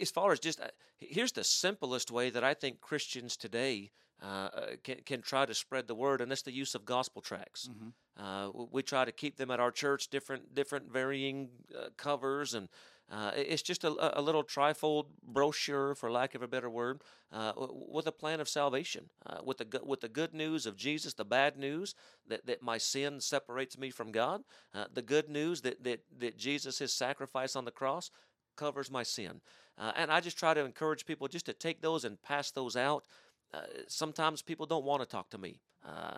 as 0.00 0.10
far 0.10 0.32
as 0.32 0.38
just 0.40 0.60
uh, 0.60 0.68
here's 0.98 1.32
the 1.32 1.44
simplest 1.44 2.10
way 2.10 2.30
that 2.30 2.44
I 2.44 2.54
think 2.54 2.80
Christians 2.80 3.36
today 3.36 3.90
uh, 4.22 4.26
uh, 4.26 4.66
can 4.82 4.96
can 5.04 5.22
try 5.22 5.44
to 5.46 5.54
spread 5.54 5.86
the 5.86 5.94
word, 5.94 6.20
and 6.20 6.30
that's 6.30 6.42
the 6.42 6.52
use 6.52 6.74
of 6.74 6.84
gospel 6.84 7.22
tracts. 7.22 7.68
Mhm. 7.68 7.92
Uh, 8.18 8.50
we 8.72 8.82
try 8.82 9.04
to 9.04 9.12
keep 9.12 9.36
them 9.36 9.50
at 9.50 9.60
our 9.60 9.70
church, 9.70 10.08
different 10.08 10.54
different 10.54 10.90
varying 10.90 11.50
uh, 11.78 11.88
covers, 11.96 12.54
and 12.54 12.68
uh, 13.10 13.30
it's 13.36 13.62
just 13.62 13.84
a, 13.84 14.18
a- 14.18 14.22
little 14.22 14.42
trifold 14.42 15.06
brochure, 15.22 15.94
for 15.94 16.10
lack 16.10 16.34
of 16.34 16.42
a 16.42 16.48
better 16.48 16.70
word, 16.70 17.02
uh, 17.30 17.52
with 17.56 18.06
a 18.06 18.12
plan 18.12 18.40
of 18.40 18.48
salvation, 18.48 19.10
uh, 19.26 19.38
with 19.44 19.58
the 19.58 19.80
with 19.84 20.00
the 20.00 20.08
good 20.08 20.32
news 20.32 20.64
of 20.66 20.76
Jesus, 20.76 21.12
the 21.14 21.24
bad 21.24 21.56
news 21.58 21.94
that, 22.26 22.46
that 22.46 22.62
my 22.62 22.78
sin 22.78 23.20
separates 23.20 23.76
me 23.78 23.90
from 23.90 24.10
God, 24.12 24.42
uh, 24.74 24.86
the 24.92 25.02
good 25.02 25.28
news 25.28 25.60
that, 25.60 25.84
that 25.84 26.00
that 26.18 26.38
Jesus, 26.38 26.78
His 26.78 26.92
sacrifice 26.94 27.54
on 27.54 27.64
the 27.66 27.70
cross, 27.70 28.10
covers 28.56 28.90
my 28.90 29.02
sin, 29.02 29.40
uh, 29.78 29.92
and 29.94 30.10
I 30.10 30.20
just 30.20 30.38
try 30.38 30.54
to 30.54 30.64
encourage 30.64 31.04
people 31.04 31.28
just 31.28 31.46
to 31.46 31.52
take 31.52 31.82
those 31.82 32.04
and 32.06 32.20
pass 32.22 32.50
those 32.50 32.76
out. 32.76 33.04
Uh, 33.52 33.60
sometimes 33.88 34.42
people 34.42 34.66
don't 34.66 34.84
want 34.84 35.02
to 35.02 35.06
talk 35.06 35.30
to 35.30 35.38
me. 35.38 35.60
Uh, 35.84 36.16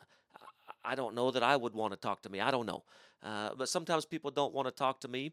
I- 0.85 0.95
don't 0.95 1.15
know 1.15 1.31
that 1.31 1.43
I 1.43 1.57
would 1.57 1.75
want 1.75 1.93
to 1.93 1.99
talk 1.99 2.23
to 2.23 2.31
me. 2.31 2.41
I 2.41 2.51
don't 2.51 2.67
know. 2.67 2.83
Uh, 3.23 3.51
but 3.57 3.69
sometimes 3.69 4.05
people 4.07 4.31
don't 4.31 4.55
want 4.55 4.67
to 4.67 4.73
talk 4.73 5.01
to 5.01 5.09
me. 5.09 5.33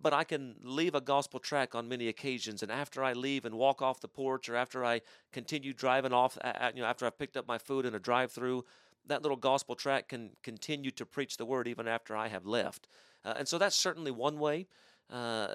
But 0.00 0.12
I 0.12 0.24
can 0.24 0.56
leave 0.62 0.94
a 0.94 1.00
gospel 1.00 1.38
track 1.38 1.74
on 1.74 1.88
many 1.88 2.08
occasions, 2.08 2.62
and 2.62 2.72
after 2.72 3.04
I 3.04 3.12
leave 3.12 3.44
and 3.44 3.54
walk 3.54 3.80
off 3.82 4.00
the 4.00 4.08
porch, 4.08 4.48
or 4.48 4.56
after 4.56 4.84
I 4.84 5.02
continue 5.32 5.72
driving 5.72 6.12
off, 6.12 6.36
you 6.74 6.80
know, 6.80 6.88
after 6.88 7.06
I've 7.06 7.18
picked 7.18 7.36
up 7.36 7.46
my 7.46 7.58
food 7.58 7.86
in 7.86 7.94
a 7.94 8.00
drive-through, 8.00 8.64
that 9.06 9.22
little 9.22 9.36
gospel 9.36 9.74
track 9.76 10.08
can 10.08 10.30
continue 10.42 10.90
to 10.92 11.06
preach 11.06 11.36
the 11.36 11.44
word 11.44 11.68
even 11.68 11.86
after 11.86 12.16
I 12.16 12.28
have 12.28 12.46
left. 12.46 12.88
Uh, 13.24 13.34
and 13.36 13.46
so 13.46 13.58
that's 13.58 13.76
certainly 13.76 14.10
one 14.10 14.38
way. 14.38 14.66
Uh, 15.10 15.54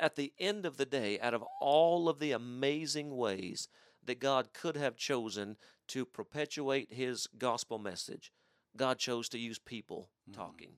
at 0.00 0.16
the 0.16 0.32
end 0.38 0.66
of 0.66 0.76
the 0.76 0.86
day, 0.86 1.20
out 1.20 1.34
of 1.34 1.44
all 1.60 2.08
of 2.08 2.18
the 2.18 2.32
amazing 2.32 3.16
ways 3.16 3.68
that 4.06 4.20
God 4.20 4.52
could 4.52 4.76
have 4.76 4.96
chosen 4.96 5.56
to 5.88 6.04
perpetuate 6.04 6.92
his 6.92 7.26
gospel 7.38 7.78
message, 7.78 8.32
God 8.76 8.98
chose 8.98 9.28
to 9.30 9.38
use 9.38 9.58
people 9.58 10.10
Mhm. 10.28 10.34
talking. 10.34 10.76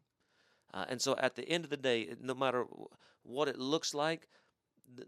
Uh, 0.75 0.85
and 0.89 1.01
so 1.01 1.17
at 1.17 1.35
the 1.37 1.49
end 1.49 1.65
of 1.65 1.71
the 1.71 1.77
day, 1.77 2.15
no 2.21 2.35
matter 2.35 2.67
what 3.23 3.49
it 3.49 3.59
looks 3.59 3.95
like, 3.95 4.29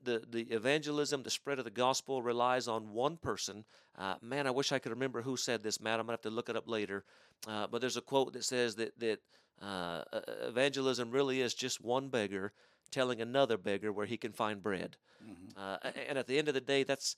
the, 0.02 0.24
the 0.28 0.42
evangelism, 0.52 1.22
the 1.22 1.30
spread 1.30 1.58
of 1.58 1.64
the 1.64 1.70
gospel 1.70 2.22
relies 2.22 2.66
on 2.66 2.92
one 2.92 3.16
person. 3.16 3.64
Uh, 3.96 4.16
man, 4.20 4.46
I 4.46 4.50
wish 4.50 4.72
I 4.72 4.78
could 4.78 4.90
remember 4.90 5.22
who 5.22 5.36
said 5.36 5.62
this, 5.62 5.80
Matt. 5.80 6.00
I'm 6.00 6.06
going 6.06 6.16
to 6.16 6.22
have 6.22 6.22
to 6.22 6.30
look 6.30 6.48
it 6.48 6.56
up 6.56 6.68
later. 6.68 7.04
Uh, 7.46 7.66
but 7.68 7.80
there's 7.80 7.96
a 7.96 8.00
quote 8.02 8.32
that 8.32 8.44
says 8.44 8.74
that, 8.76 8.98
that 8.98 9.20
uh, 9.60 10.02
evangelism 10.42 11.10
really 11.10 11.40
is 11.40 11.54
just 11.54 11.80
one 11.80 12.08
beggar 12.08 12.52
telling 12.90 13.20
another 13.20 13.56
beggar 13.56 13.92
where 13.92 14.06
he 14.06 14.16
can 14.16 14.32
find 14.32 14.62
bread. 14.62 14.96
Mhm. 15.24 15.56
Uh, 15.56 15.78
and 16.08 16.18
at 16.18 16.26
the 16.26 16.38
end 16.38 16.48
of 16.48 16.54
the 16.54 16.60
day, 16.60 16.82
that's 16.82 17.16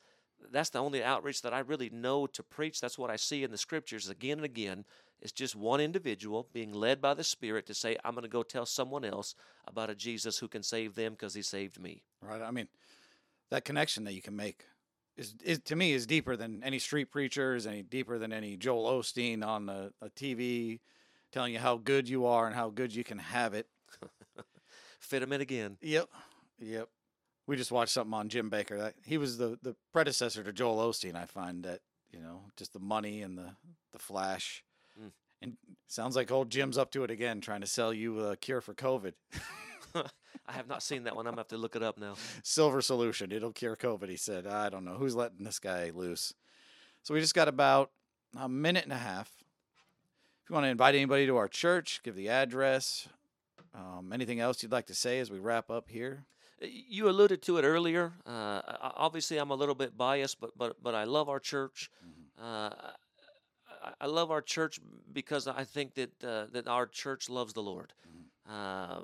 that's 0.50 0.70
the 0.70 0.79
only 0.79 1.03
outreach 1.03 1.42
that 1.42 1.55
I 1.55 1.61
really 1.61 1.90
know 1.90 2.26
to 2.29 2.42
preach. 2.42 2.81
That's 2.81 2.98
what 2.98 3.11
I 3.11 3.16
see 3.16 3.44
in 3.44 3.50
the 3.50 3.59
scriptures 3.59 4.09
again 4.09 4.38
and 4.38 4.44
again. 4.44 4.85
It's 5.20 5.33
just 5.33 5.55
one 5.55 5.81
individual 5.81 6.48
being 6.53 6.72
led 6.72 7.00
by 7.00 7.14
the 7.14 7.24
Spirit 7.24 7.66
to 7.66 7.74
say, 7.74 7.96
"I'm 8.05 8.14
going 8.14 8.22
to 8.22 8.29
go 8.29 8.42
tell 8.42 8.66
someone 8.66 9.05
else 9.05 9.35
about 9.66 9.90
a 9.90 9.94
Jesus 9.94 10.38
who 10.38 10.48
can 10.48 10.62
save 10.62 10.94
them 10.94 11.12
because 11.12 11.35
He 11.35 11.42
saved 11.42 11.79
me." 11.79 12.03
Right. 12.22 12.40
I 12.40 12.50
mean, 12.50 12.68
that 13.50 13.64
connection 13.64 14.05
that 14.05 14.14
you 14.14 14.22
can 14.22 14.37
make 14.37 14.64
is, 15.16 15.35
is 15.44 15.59
to 15.61 15.76
me 15.76 15.92
is 15.92 16.07
deeper 16.07 16.37
than 16.37 16.62
any 16.64 16.79
street 16.79 17.11
preachers, 17.11 17.66
any 17.66 17.83
deeper 17.83 18.18
than 18.18 18.33
any 18.33 18.57
Joel 18.57 18.98
Osteen 18.98 19.44
on 19.46 19.68
a, 19.68 19.90
a 20.00 20.09
TV 20.11 20.81
telling 21.31 21.53
you 21.53 21.59
how 21.59 21.76
good 21.76 22.09
you 22.09 22.26
are 22.26 22.46
and 22.46 22.57
how 22.57 22.70
good 22.70 22.94
you 22.94 23.05
can 23.05 23.18
have 23.18 23.55
it. 23.55 23.66
Fit 25.00 25.22
him 25.22 25.33
in 25.33 25.40
again. 25.40 25.76
Yep, 25.83 26.09
yep. 26.59 26.88
We 27.50 27.56
just 27.56 27.72
watched 27.72 27.90
something 27.90 28.14
on 28.14 28.28
Jim 28.28 28.48
Bakker. 28.48 28.78
That 28.78 28.94
he 29.04 29.18
was 29.18 29.36
the 29.36 29.58
the 29.60 29.74
predecessor 29.92 30.44
to 30.44 30.52
Joel 30.52 30.88
Osteen. 30.88 31.16
I 31.16 31.24
find 31.24 31.64
that 31.64 31.80
you 32.12 32.20
know 32.20 32.42
just 32.56 32.72
the 32.72 32.78
money 32.78 33.22
and 33.22 33.36
the 33.36 33.56
the 33.92 33.98
flash. 33.98 34.62
Mm. 34.96 35.10
And 35.42 35.56
sounds 35.88 36.14
like 36.14 36.30
old 36.30 36.48
Jim's 36.48 36.78
up 36.78 36.92
to 36.92 37.02
it 37.02 37.10
again, 37.10 37.40
trying 37.40 37.62
to 37.62 37.66
sell 37.66 37.92
you 37.92 38.20
a 38.20 38.36
cure 38.36 38.60
for 38.60 38.72
COVID. 38.72 39.14
I 39.96 40.52
have 40.52 40.68
not 40.68 40.80
seen 40.80 41.02
that 41.02 41.16
one. 41.16 41.26
I'm 41.26 41.32
gonna 41.32 41.40
have 41.40 41.48
to 41.48 41.56
look 41.56 41.74
it 41.74 41.82
up 41.82 41.98
now. 41.98 42.14
Silver 42.44 42.80
solution. 42.80 43.32
It'll 43.32 43.50
cure 43.50 43.74
COVID. 43.74 44.08
He 44.08 44.16
said. 44.16 44.46
I 44.46 44.68
don't 44.68 44.84
know 44.84 44.94
who's 44.94 45.16
letting 45.16 45.42
this 45.42 45.58
guy 45.58 45.90
loose. 45.92 46.32
So 47.02 47.14
we 47.14 47.20
just 47.20 47.34
got 47.34 47.48
about 47.48 47.90
a 48.38 48.48
minute 48.48 48.84
and 48.84 48.92
a 48.92 48.96
half. 48.96 49.28
If 50.44 50.50
you 50.50 50.54
want 50.54 50.66
to 50.66 50.70
invite 50.70 50.94
anybody 50.94 51.26
to 51.26 51.36
our 51.36 51.48
church, 51.48 52.00
give 52.04 52.14
the 52.14 52.28
address. 52.28 53.08
Um, 53.74 54.12
anything 54.12 54.38
else 54.38 54.62
you'd 54.62 54.70
like 54.70 54.86
to 54.86 54.94
say 54.94 55.18
as 55.18 55.32
we 55.32 55.40
wrap 55.40 55.68
up 55.68 55.88
here? 55.88 56.26
You 56.60 57.08
alluded 57.08 57.42
to 57.42 57.56
it 57.58 57.64
earlier. 57.64 58.12
Uh, 58.26 58.60
obviously, 58.96 59.38
I'm 59.38 59.50
a 59.50 59.54
little 59.54 59.74
bit 59.74 59.96
biased, 59.96 60.40
but 60.40 60.56
but 60.56 60.82
but 60.82 60.94
I 60.94 61.04
love 61.04 61.28
our 61.28 61.40
church. 61.40 61.90
Uh, 62.38 62.70
I, 63.82 63.92
I 64.02 64.06
love 64.06 64.30
our 64.30 64.42
church 64.42 64.78
because 65.12 65.46
I 65.46 65.64
think 65.64 65.94
that 65.94 66.24
uh, 66.24 66.46
that 66.52 66.68
our 66.68 66.86
church 66.86 67.30
loves 67.30 67.52
the 67.54 67.62
Lord. 67.62 67.92
Uh, 68.48 69.02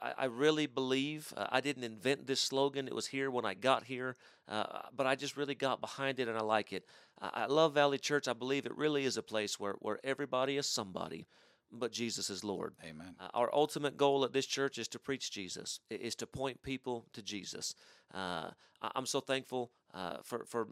I, 0.00 0.12
I 0.18 0.24
really 0.26 0.66
believe 0.66 1.32
uh, 1.36 1.46
I 1.50 1.60
didn't 1.60 1.84
invent 1.84 2.26
this 2.26 2.40
slogan. 2.40 2.88
It 2.88 2.94
was 2.94 3.06
here 3.08 3.30
when 3.30 3.44
I 3.44 3.52
got 3.54 3.84
here, 3.84 4.16
uh, 4.48 4.64
but 4.96 5.06
I 5.06 5.14
just 5.14 5.36
really 5.36 5.54
got 5.54 5.80
behind 5.80 6.18
it 6.20 6.28
and 6.28 6.38
I 6.38 6.42
like 6.42 6.72
it. 6.72 6.86
I, 7.20 7.42
I 7.42 7.46
love 7.46 7.74
Valley 7.74 7.98
Church. 7.98 8.28
I 8.28 8.32
believe 8.32 8.64
it 8.64 8.76
really 8.76 9.04
is 9.04 9.18
a 9.18 9.22
place 9.22 9.60
where, 9.60 9.74
where 9.80 9.98
everybody 10.02 10.56
is 10.56 10.66
somebody, 10.66 11.26
but 11.72 11.92
Jesus 11.92 12.30
is 12.30 12.44
Lord. 12.44 12.74
Amen. 12.84 13.14
Uh, 13.20 13.28
our 13.34 13.50
ultimate 13.54 13.96
goal 13.96 14.24
at 14.24 14.32
this 14.32 14.46
church 14.46 14.78
is 14.78 14.88
to 14.88 14.98
preach 14.98 15.30
Jesus, 15.30 15.80
i- 15.90 15.94
is 15.94 16.14
to 16.16 16.26
point 16.26 16.62
people 16.62 17.06
to 17.12 17.22
Jesus. 17.22 17.74
Uh, 18.14 18.50
I- 18.82 18.92
I'm 18.94 19.06
so 19.06 19.20
thankful 19.20 19.70
uh, 19.94 20.18
for 20.22 20.44
for 20.46 20.68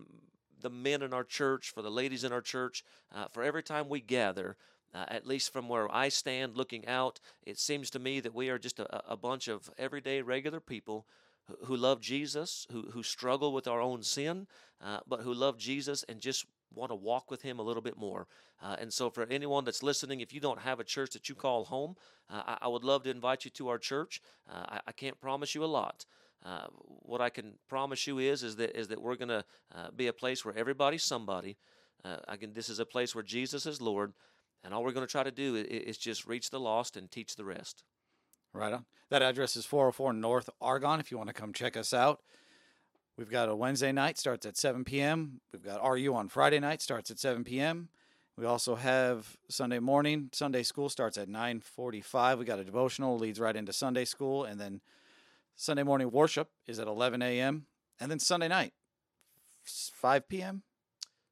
the 0.61 0.71
men 0.71 1.03
in 1.03 1.13
our 1.13 1.25
church, 1.25 1.71
for 1.71 1.83
the 1.83 1.91
ladies 1.91 2.25
in 2.25 2.33
our 2.33 2.41
church, 2.41 2.83
uh, 3.15 3.29
for 3.29 3.43
every 3.43 3.63
time 3.63 3.89
we 3.89 4.01
gather. 4.01 4.57
Uh, 4.95 5.05
at 5.09 5.27
least 5.27 5.53
from 5.53 5.69
where 5.69 5.95
I 5.95 6.09
stand 6.09 6.57
looking 6.57 6.87
out, 6.87 7.21
it 7.43 7.59
seems 7.59 7.91
to 7.91 7.99
me 7.99 8.21
that 8.21 8.35
we 8.35 8.49
are 8.49 8.59
just 8.59 8.79
a, 8.81 9.13
a 9.13 9.17
bunch 9.17 9.47
of 9.47 9.69
everyday, 9.77 10.23
regular 10.23 10.61
people 10.61 11.07
who, 11.49 11.57
who 11.67 11.77
love 11.77 12.01
Jesus, 12.01 12.67
who, 12.73 12.83
who 12.93 13.03
struggle 13.03 13.53
with 13.53 13.69
our 13.69 13.81
own 13.83 14.03
sin, 14.03 14.47
uh, 14.81 15.01
but 15.07 15.21
who 15.21 15.35
love 15.35 15.59
Jesus 15.59 16.03
and 16.09 16.21
just 16.21 16.47
want 16.75 16.91
to 16.91 16.95
walk 16.95 17.31
with 17.31 17.43
Him 17.43 17.59
a 17.59 17.63
little 17.63 17.83
bit 17.83 17.97
more. 17.97 18.27
Uh, 18.63 18.77
and 18.79 18.93
so, 18.93 19.11
for 19.11 19.25
anyone 19.25 19.65
that's 19.65 19.83
listening, 19.83 20.21
if 20.21 20.33
you 20.33 20.41
don't 20.41 20.61
have 20.61 20.81
a 20.81 20.85
church 20.85 21.11
that 21.13 21.29
you 21.29 21.35
call 21.35 21.65
home, 21.65 21.97
uh, 22.31 22.43
I, 22.47 22.59
I 22.63 22.69
would 22.69 22.85
love 22.85 23.03
to 23.05 23.11
invite 23.11 23.45
you 23.45 23.51
to 23.53 23.69
our 23.69 23.79
church. 23.79 24.21
Uh, 24.51 24.65
I, 24.69 24.81
I 24.89 24.93
can't 24.93 25.21
promise 25.21 25.55
you 25.55 25.65
a 25.65 25.67
lot. 25.67 26.05
Uh, 26.45 26.67
what 27.03 27.21
I 27.21 27.29
can 27.31 27.55
promise 27.69 28.07
you 28.07 28.19
is 28.19 28.43
is 28.43 28.57
that 28.57 28.79
is 28.79 28.89
that 28.89 29.01
we're 29.01 29.17
going 29.17 29.29
to 29.29 29.45
uh, 29.75 29.91
be 29.97 30.07
a 30.07 30.13
place 30.13 30.45
where 30.45 30.57
everybody's 30.57 31.05
somebody. 31.05 31.57
Uh, 32.05 32.19
again, 32.29 32.53
this 32.55 32.69
is 32.69 32.79
a 32.79 32.85
place 32.85 33.15
where 33.15 33.25
Jesus 33.25 33.67
is 33.67 33.81
Lord, 33.81 34.13
and 34.63 34.73
all 34.73 34.85
we're 34.85 34.93
going 34.93 35.07
to 35.07 35.11
try 35.11 35.25
to 35.25 35.31
do 35.31 35.57
is, 35.57 35.67
is 35.67 35.99
just 35.99 36.27
reach 36.27 36.51
the 36.51 36.61
lost 36.61 36.97
and 36.97 37.11
teach 37.11 37.37
the 37.37 37.45
rest. 37.45 37.83
Right 38.53 38.73
on. 38.73 38.85
That 39.11 39.23
address 39.23 39.57
is 39.57 39.67
404 39.67 40.13
North 40.13 40.49
Argonne 40.61 41.01
if 41.01 41.11
you 41.11 41.19
want 41.19 41.29
to 41.29 41.35
come 41.35 41.53
check 41.53 41.77
us 41.77 41.93
out. 41.93 42.21
We've 43.17 43.31
got 43.31 43.49
a 43.49 43.57
Wednesday 43.57 43.93
night, 43.93 44.19
starts 44.19 44.45
at 44.45 44.59
7 44.59 44.85
p.m. 44.85 45.41
We've 45.53 45.63
got 45.63 45.83
RU 45.83 46.15
on 46.15 46.29
Friday 46.29 46.61
night, 46.61 46.83
starts 46.83 47.11
at 47.11 47.19
7 47.19 47.45
p.m. 47.45 47.89
We 48.37 48.45
also 48.45 48.75
have 48.75 49.39
Sunday 49.49 49.79
morning. 49.79 50.29
Sunday 50.33 50.63
school 50.63 50.91
starts 50.91 51.17
at 51.17 51.27
9:45. 51.29 52.39
We 52.39 52.45
got 52.45 52.59
a 52.59 52.65
devotional 52.65 53.19
leads 53.19 53.41
right 53.41 53.57
into 53.57 53.73
Sunday 53.73 54.05
school, 54.05 54.45
and 54.45 54.61
then 54.61 54.83
Sunday 55.55 55.83
morning 55.83 56.11
worship 56.11 56.51
is 56.67 56.79
at 56.79 56.87
11 56.87 57.23
a.m. 57.23 57.65
And 57.99 58.11
then 58.11 58.19
Sunday 58.19 58.49
night, 58.49 58.75
5 59.65 60.29
p.m. 60.29 60.63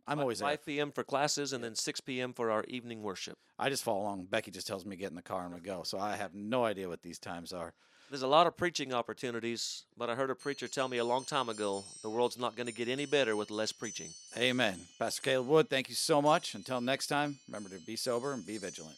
I'm 0.07 0.19
always 0.19 0.39
there. 0.39 0.49
5 0.49 0.65
p.m. 0.65 0.93
for 0.93 1.05
classes, 1.05 1.53
and 1.53 1.63
then 1.63 1.75
6 1.75 2.01
p.m. 2.01 2.33
for 2.33 2.51
our 2.51 2.65
evening 2.65 3.03
worship. 3.03 3.39
I 3.59 3.69
just 3.69 3.85
follow 3.85 4.01
along. 4.01 4.29
Becky 4.31 4.51
just 4.51 4.67
tells 4.67 4.87
me 4.87 4.97
to 4.97 5.01
get 5.01 5.11
in 5.11 5.17
the 5.17 5.23
car 5.23 5.45
and 5.45 5.55
we 5.55 5.61
go. 5.61 5.83
So 5.83 5.99
I 5.99 6.17
have 6.17 6.35
no 6.35 6.65
idea 6.65 6.89
what 6.89 7.03
these 7.03 7.19
times 7.19 7.53
are. 7.53 7.75
There's 8.11 8.23
a 8.23 8.29
lot 8.29 8.47
of 8.47 8.57
preaching 8.57 8.93
opportunities, 8.93 9.85
but 9.99 10.09
I 10.09 10.15
heard 10.15 10.31
a 10.31 10.35
preacher 10.35 10.69
tell 10.69 10.89
me 10.89 10.99
a 10.99 11.05
long 11.05 11.25
time 11.25 11.49
ago 11.49 11.85
the 12.03 12.11
world's 12.11 12.39
not 12.39 12.55
going 12.55 12.67
to 12.67 12.73
get 12.73 12.89
any 12.89 13.07
better 13.07 13.35
with 13.35 13.51
less 13.51 13.73
preaching. 13.73 14.11
Amen. 14.37 14.79
Pastor 14.99 15.23
Caleb 15.23 15.49
Wood, 15.49 15.71
thank 15.71 15.89
you 15.89 15.95
so 15.95 16.23
much. 16.23 16.55
Until 16.55 16.81
next 16.81 17.09
time, 17.09 17.39
remember 17.49 17.71
to 17.71 17.81
be 17.81 17.97
sober 17.97 18.33
and 18.33 18.47
be 18.47 18.59
vigilant. 18.59 18.97